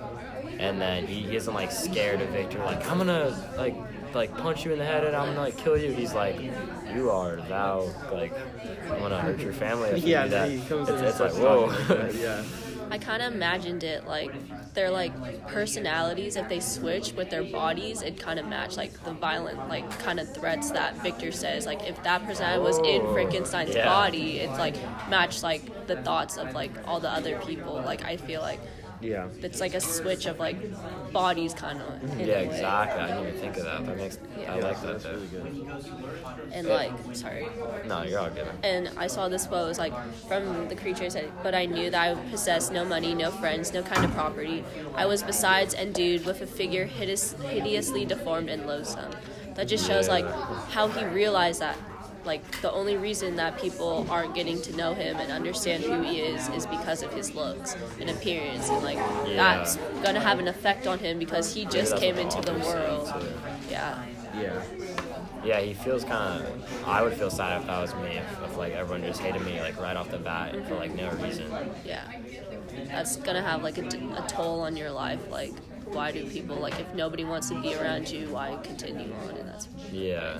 and 0.58 0.80
then 0.80 1.06
he, 1.06 1.22
he 1.22 1.36
isn't 1.36 1.54
like 1.54 1.70
scared 1.70 2.20
of 2.20 2.28
Victor. 2.30 2.58
Like 2.58 2.88
I'm 2.90 2.98
gonna 2.98 3.36
like 3.56 3.74
like 4.14 4.36
punch 4.36 4.64
you 4.64 4.72
in 4.72 4.78
the 4.78 4.84
head 4.84 5.04
and 5.04 5.16
I'm 5.16 5.28
gonna 5.28 5.40
like 5.40 5.56
kill 5.56 5.76
you. 5.76 5.92
He's 5.92 6.14
like, 6.14 6.40
you 6.94 7.10
are 7.10 7.36
thou 7.48 7.90
like 8.12 8.32
I'm 8.90 9.00
gonna 9.00 9.20
hurt 9.20 9.40
your 9.40 9.52
family 9.52 9.90
if 9.90 9.98
you 9.98 10.16
do 10.22 10.28
that. 10.28 10.50
it's, 10.50 10.70
it's 10.70 11.20
like 11.20 11.32
whoa. 11.32 11.72
yeah 12.14 12.42
I 12.90 12.98
kind 12.98 13.22
of 13.22 13.34
imagined 13.34 13.82
it 13.84 14.06
like 14.06 14.30
their 14.74 14.90
like 14.90 15.12
personalities 15.48 16.36
if 16.36 16.48
they 16.48 16.60
switch 16.60 17.12
with 17.12 17.30
their 17.30 17.44
bodies 17.44 18.02
it 18.02 18.18
kind 18.18 18.38
of 18.38 18.46
match 18.46 18.76
like 18.76 18.92
the 19.04 19.12
violent 19.12 19.68
like 19.68 19.88
kind 20.00 20.18
of 20.18 20.32
threats 20.34 20.70
that 20.72 20.96
Victor 21.02 21.30
says 21.32 21.64
like 21.66 21.86
if 21.88 22.02
that 22.02 22.24
person 22.24 22.62
was 22.62 22.78
in 22.78 23.02
Oh, 23.02 23.12
Frankenstein's 23.12 23.74
yeah. 23.74 23.84
body 23.86 24.38
it's 24.38 24.58
like 24.58 24.74
match 25.08 25.42
like 25.42 25.86
the 25.86 25.96
thoughts 26.02 26.36
of 26.36 26.54
like 26.54 26.72
all 26.88 26.98
the 27.00 27.10
other 27.10 27.38
people 27.46 27.74
like 27.84 28.04
I 28.04 28.16
feel 28.16 28.40
like 28.40 28.60
yeah 29.04 29.28
it's 29.42 29.60
like 29.60 29.74
a 29.74 29.80
switch 29.80 30.24
of 30.26 30.38
like 30.38 30.56
bodies 31.12 31.52
kind 31.54 31.80
of 31.80 32.18
yeah, 32.18 32.38
exactly. 32.38 33.00
I 33.02 33.06
didn't 33.08 33.28
even 33.28 33.40
think 33.40 33.56
of 33.58 33.64
that. 33.64 33.86
That 33.86 33.96
makes 33.96 34.18
I 34.48 34.58
like 34.58 34.80
that 34.82 34.92
that's 35.02 35.04
really 35.04 35.26
good 35.26 35.66
and 36.52 36.66
like 36.68 36.92
sorry 37.12 37.46
No, 37.86 38.02
you're 38.02 38.18
all 38.20 38.30
good. 38.30 38.48
and 38.62 38.90
I 38.96 39.06
saw 39.06 39.28
this 39.28 39.46
quote 39.46 39.64
it 39.66 39.68
was 39.68 39.78
like 39.78 39.92
from 40.28 40.68
the 40.68 40.76
creature 40.76 41.10
said, 41.10 41.30
but 41.42 41.54
I 41.54 41.66
knew 41.66 41.90
that 41.90 42.00
I 42.16 42.30
possessed 42.30 42.72
no 42.72 42.84
money, 42.84 43.14
no 43.14 43.30
friends, 43.30 43.72
no 43.72 43.82
kind 43.82 44.04
of 44.04 44.12
property. 44.12 44.64
I 44.94 45.06
was 45.06 45.22
besides 45.22 45.74
endued 45.74 46.24
with 46.24 46.40
a 46.40 46.46
figure 46.46 46.86
hideous, 46.86 47.32
hideously 47.42 48.04
deformed 48.04 48.48
and 48.48 48.66
loathsome. 48.66 49.12
That 49.54 49.68
just 49.68 49.86
shows 49.86 50.08
like 50.08 50.26
how 50.70 50.88
he 50.88 51.04
realized 51.04 51.60
that 51.60 51.76
like 52.24 52.60
the 52.62 52.72
only 52.72 52.96
reason 52.96 53.36
that 53.36 53.58
people 53.60 54.06
aren't 54.10 54.34
getting 54.34 54.60
to 54.62 54.76
know 54.76 54.94
him 54.94 55.16
and 55.16 55.30
understand 55.30 55.84
who 55.84 56.02
he 56.02 56.20
is 56.20 56.48
is 56.50 56.66
because 56.66 57.02
of 57.02 57.12
his 57.12 57.34
looks 57.34 57.76
and 58.00 58.08
appearance 58.10 58.68
and 58.70 58.82
like 58.82 58.96
Yeah. 58.96 59.36
that's 59.36 59.76
gonna 60.02 60.20
have 60.20 60.38
an 60.38 60.48
effect 60.48 60.86
on 60.86 60.98
him 60.98 61.18
because 61.18 61.52
he 61.54 61.64
just 61.64 61.90
that's 61.90 62.00
came 62.00 62.16
into 62.18 62.40
the 62.40 62.54
world. 62.54 63.12
Yeah. 63.70 64.02
yeah 64.40 64.62
Yeah, 65.44 65.60
he 65.60 65.74
feels 65.74 66.04
kind 66.04 66.42
of. 66.42 66.88
I 66.88 67.02
would 67.02 67.12
feel 67.14 67.30
sad 67.30 67.60
if 67.60 67.66
that 67.66 67.80
was 67.80 67.94
me. 67.96 68.16
If, 68.16 68.42
if 68.44 68.56
like 68.56 68.72
everyone 68.72 69.02
just 69.06 69.20
hated 69.20 69.42
me 69.44 69.60
like 69.60 69.78
right 69.80 69.96
off 69.96 70.10
the 70.10 70.18
bat 70.18 70.54
for 70.66 70.76
like 70.76 70.94
no 70.94 71.10
reason. 71.12 71.50
Yeah, 71.84 72.02
that's 72.86 73.16
gonna 73.16 73.42
have 73.42 73.62
like 73.62 73.76
a 73.78 74.24
toll 74.28 74.60
on 74.62 74.76
your 74.76 74.90
life. 74.90 75.20
Like, 75.30 75.52
why 75.92 76.12
do 76.12 76.26
people 76.26 76.56
like 76.56 76.78
if 76.80 76.92
nobody 76.94 77.24
wants 77.24 77.48
to 77.50 77.60
be 77.60 77.74
around 77.74 78.10
you, 78.10 78.28
why 78.28 78.56
continue 78.62 79.12
on? 79.14 79.36
And 79.36 79.48
that's 79.48 79.68
Yeah. 79.92 80.38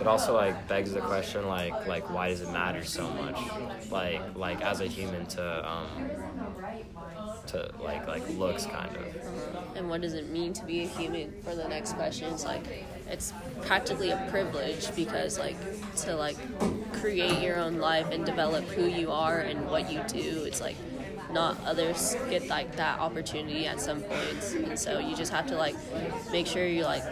It 0.00 0.06
also 0.06 0.34
like 0.34 0.66
begs 0.68 0.92
the 0.92 1.00
question 1.00 1.46
like 1.46 1.86
like 1.86 2.10
why 2.10 2.28
does 2.30 2.40
it 2.40 2.50
matter 2.50 2.84
so 2.84 3.08
much? 3.10 3.38
Like 3.90 4.22
like 4.34 4.60
as 4.62 4.80
a 4.80 4.86
human 4.86 5.26
to 5.26 5.68
um 5.68 6.10
to 7.48 7.70
like 7.80 8.06
like 8.06 8.28
looks 8.30 8.66
kind 8.66 8.94
of. 8.96 9.76
and 9.76 9.88
what 9.88 10.00
does 10.00 10.14
it 10.14 10.28
mean 10.30 10.52
to 10.52 10.64
be 10.64 10.82
a 10.82 10.86
human? 10.86 11.32
For 11.42 11.54
the 11.54 11.68
next 11.68 11.92
question, 11.94 12.32
it's 12.32 12.44
like 12.44 12.64
it's 13.08 13.32
practically 13.62 14.10
a 14.10 14.26
privilege 14.30 14.94
because 14.96 15.38
like 15.38 15.56
to 15.98 16.16
like 16.16 16.36
create 16.92 17.40
your 17.40 17.56
own 17.56 17.76
life 17.78 18.10
and 18.10 18.24
develop 18.26 18.64
who 18.64 18.86
you 18.86 19.10
are 19.12 19.40
and 19.40 19.68
what 19.70 19.90
you 19.90 20.02
do. 20.08 20.44
It's 20.44 20.60
like 20.60 20.76
not 21.36 21.52
others 21.72 22.16
get 22.30 22.48
like 22.48 22.70
that 22.76 22.98
opportunity 22.98 23.66
at 23.72 23.78
some 23.80 24.00
points 24.12 24.46
and 24.54 24.78
so 24.84 24.98
you 24.98 25.14
just 25.22 25.32
have 25.32 25.46
to 25.46 25.56
like 25.64 25.76
make 26.32 26.46
sure 26.46 26.66
you 26.66 26.82
like 26.84 27.04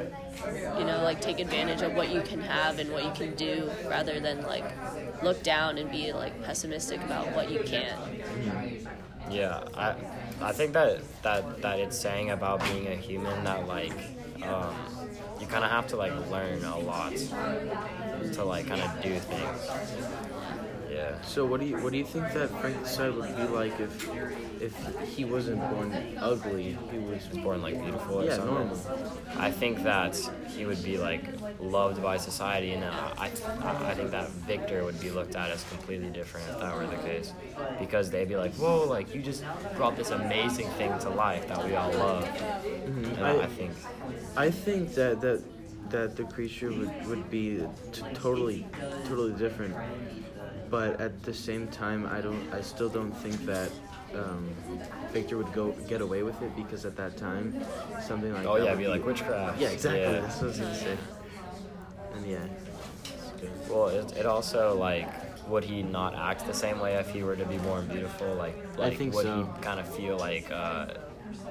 you 0.79 0.85
know 0.85 1.03
like 1.03 1.21
take 1.21 1.39
advantage 1.41 1.83
of 1.83 1.95
what 1.95 2.09
you 2.09 2.23
can 2.23 2.41
have 2.41 2.79
and 2.79 2.91
what 2.91 3.05
you 3.05 3.13
can 3.13 3.35
do 3.35 3.71
rather 3.87 4.21
than 4.21 4.43
like 4.55 4.69
look 5.23 5.43
down 5.43 5.79
and 5.79 5.91
be 5.91 6.13
like 6.13 6.35
pessimistic 6.43 7.03
about 7.05 7.33
what 7.37 7.51
you 7.51 7.61
can't 7.61 8.01
Yeah, 9.31 9.65
I 9.75 9.95
I 10.41 10.53
think 10.53 10.73
that 10.75 11.01
that 11.23 11.63
that 11.63 11.79
it's 11.79 11.97
saying 11.99 12.31
about 12.31 12.63
being 12.65 12.87
a 12.89 12.97
human 12.97 13.45
that 13.45 13.67
like 13.67 13.93
um 14.43 14.75
you 15.41 15.47
kind 15.47 15.65
of 15.65 15.71
have 15.71 15.87
to 15.89 15.97
like 15.97 16.15
learn 16.31 16.65
a 16.65 16.79
lot 16.79 17.15
to 18.33 18.45
like 18.45 18.67
kind 18.67 18.81
of 18.83 18.91
do 19.01 19.19
things. 19.19 19.77
Yeah. 20.95 21.21
So 21.23 21.45
what 21.45 21.61
do 21.61 21.67
you 21.67 21.77
what 21.79 21.91
do 21.93 21.99
you 21.99 22.05
think 22.05 22.33
that 22.35 22.51
Frankenstein 22.61 23.17
would 23.17 23.37
be 23.37 23.43
like 23.43 23.79
if 23.81 24.09
if 24.61 24.75
he 25.09 25.25
wasn't 25.25 25.61
born 25.71 25.93
ugly? 26.21 26.79
He 26.93 26.99
was 26.99 27.27
born 27.43 27.63
like 27.63 27.83
beautiful 27.83 28.21
or 28.21 28.25
yeah 28.25 28.37
something. 28.37 28.55
normal. 28.55 28.79
I 29.37 29.51
think 29.51 29.83
that 29.83 30.17
he 30.49 30.67
would 30.67 30.83
be 30.85 30.97
like 30.99 31.25
loved 31.59 32.01
by 32.01 32.17
society, 32.17 32.73
and 32.73 32.85
uh, 32.85 33.15
I, 33.19 33.27
I, 33.63 33.95
think 33.95 34.13
that 34.13 34.29
Victor 34.47 34.85
would 34.85 35.01
be 35.01 35.11
looked 35.11 35.35
at 35.35 35.51
as 35.51 35.65
completely 35.65 36.11
different 36.11 36.49
if 36.51 36.61
that 36.61 36.77
were 36.77 36.87
the 36.87 36.97
case, 36.97 37.33
because 37.81 38.11
they'd 38.11 38.29
be 38.29 38.37
like, 38.37 38.55
"Whoa, 38.55 38.85
like 38.85 39.13
you 39.15 39.21
just 39.21 39.45
brought 39.77 39.97
this 39.97 40.11
amazing 40.11 40.69
thing 40.79 40.97
to 41.01 41.11
life 41.11 41.49
that 41.49 41.65
we 41.65 41.75
all 41.75 41.93
love," 41.93 42.25
and 42.87 43.19
I, 43.19 43.43
I 43.43 43.47
think, 43.47 43.73
I 44.37 44.51
think 44.51 44.95
that 44.95 45.21
that 45.21 45.43
that 45.91 46.17
the 46.17 46.25
creature 46.25 46.71
would 46.71 47.07
would 47.07 47.31
be 47.31 47.67
t- 47.93 48.03
totally 48.15 48.67
totally 49.09 49.33
different. 49.33 49.75
But 50.75 51.01
at 51.01 51.23
the 51.23 51.33
same 51.33 51.69
time, 51.69 52.05
I 52.17 52.21
don't. 52.21 52.43
I 52.53 52.61
still 52.61 52.89
don't 52.89 53.13
think 53.13 53.37
that. 53.47 53.71
Um, 54.13 54.49
Victor 55.13 55.37
would 55.39 55.53
go 55.53 55.73
get 55.89 56.01
away 56.01 56.23
with 56.25 56.41
it 56.43 56.55
because 56.57 56.85
at 56.85 56.97
that 56.97 57.17
time, 57.17 57.47
something 58.01 58.33
like 58.33 58.47
oh 58.47 58.59
that 58.59 58.65
yeah, 58.65 58.71
would 58.71 58.79
be 58.79 58.87
like 58.87 59.05
witchcraft. 59.05 59.61
yeah 59.61 59.71
exactly 59.71 60.03
Yeah. 60.03 60.21
that's 60.21 60.37
what 60.37 60.45
I 60.45 60.47
was 60.47 60.59
gonna 60.59 60.75
say 60.75 60.97
and 62.15 62.27
yeah. 62.27 62.47
Well, 63.69 63.89
it, 63.89 64.17
it 64.17 64.27
also 64.27 64.77
like 64.77 65.09
would 65.49 65.65
he 65.65 65.83
not 65.83 66.15
act 66.15 66.47
the 66.47 66.55
same 66.55 66.79
way 66.81 66.95
if 66.95 67.11
he 67.11 67.23
were 67.25 67.37
to 67.37 67.45
be 67.45 67.59
born 67.59 67.87
beautiful? 67.89 68.35
Like, 68.35 68.57
I 68.77 68.89
like 68.89 68.99
think 68.99 69.15
would 69.15 69.25
so. 69.27 69.45
he 69.57 69.63
kind 69.63 69.79
of 69.81 69.87
feel 69.97 70.17
like 70.17 70.49
uh, 70.51 70.87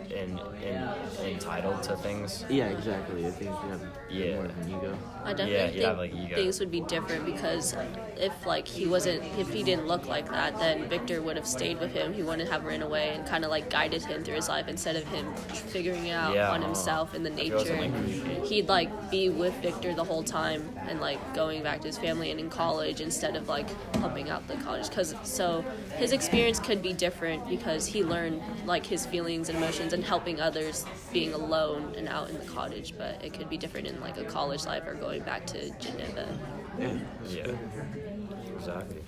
in, 0.09 0.39
in, 0.63 0.89
entitled 1.25 1.81
to 1.83 1.97
things. 1.97 2.45
Yeah, 2.49 2.67
exactly. 2.67 3.25
I 3.27 3.31
think 3.31 3.51
you 3.63 3.69
have 3.69 3.81
Yeah. 4.09 4.35
more 4.35 4.45
of 4.45 4.57
an 4.57 4.69
ego. 4.69 4.97
I 5.25 5.29
definitely 5.33 5.53
Yeah, 5.53 5.67
think 5.71 5.83
have, 5.85 5.97
like, 5.97 6.13
ego. 6.13 6.35
things 6.35 6.59
would 6.59 6.69
be 6.71 6.81
different 6.81 7.25
because 7.25 7.75
if 8.17 8.45
like 8.45 8.67
he 8.67 8.85
wasn't, 8.85 9.23
if 9.39 9.51
he 9.51 9.63
didn't 9.63 9.87
look 9.87 10.07
like 10.07 10.29
that, 10.31 10.59
then 10.59 10.87
Victor 10.89 11.21
would 11.21 11.35
have 11.37 11.47
stayed 11.47 11.79
with 11.79 11.93
him. 11.93 12.13
He 12.13 12.21
wouldn't 12.21 12.49
have 12.49 12.65
ran 12.65 12.81
away 12.81 13.13
and 13.15 13.25
kind 13.25 13.43
of 13.43 13.49
like 13.49 13.69
guided 13.69 14.03
him 14.03 14.23
through 14.23 14.35
his 14.35 14.49
life 14.49 14.67
instead 14.67 14.95
of 14.95 15.07
him 15.07 15.33
figuring 15.53 16.07
it 16.07 16.11
out 16.11 16.35
Yeah, 16.35 16.51
on 16.51 16.61
uh, 16.61 16.65
himself 16.67 17.13
and 17.13 17.25
the 17.25 17.29
nature. 17.29 17.75
like. 17.75 17.91
He'd 18.45 18.67
like 18.67 19.09
be 19.09 19.29
with 19.29 19.53
Victor 19.61 19.93
the 19.95 20.03
whole 20.03 20.21
time 20.23 20.69
and 20.87 20.99
like 20.99 21.17
going 21.33 21.63
back 21.63 21.79
to 21.81 21.87
his 21.87 21.97
family 21.97 22.29
and 22.29 22.39
in 22.39 22.49
college 22.49 22.99
instead 22.99 23.35
of 23.37 23.47
like 23.47 23.67
helping 23.95 24.29
out 24.29 24.47
the 24.47 24.55
college. 24.55 24.91
Cause 24.91 25.15
so 25.23 25.63
his 25.97 26.11
experience 26.11 26.59
could 26.59 26.81
be 26.81 26.91
different 26.93 27.47
because 27.47 27.85
he 27.87 28.03
learned 28.03 28.41
like 28.65 28.85
his 28.85 29.05
feelings 29.05 29.47
and 29.49 29.59
emotions 29.73 29.93
and 29.93 30.03
helping 30.03 30.39
others 30.39 30.87
being 31.11 31.33
alone 31.33 31.93
and 31.95 32.07
out 32.07 32.29
in 32.29 32.37
the 32.37 32.45
cottage. 32.45 32.93
But 32.97 33.23
it 33.23 33.33
could 33.33 33.49
be 33.49 33.57
different 33.57 33.87
in 33.87 33.99
like 33.99 34.17
a 34.17 34.25
college 34.25 34.65
life 34.65 34.83
or 34.85 34.95
going 34.95 35.23
back 35.23 35.45
to 35.47 35.71
Geneva. 35.71 36.39
Yeah. 36.77 36.97
Yeah. 37.23 37.55
Exactly. 38.55 39.03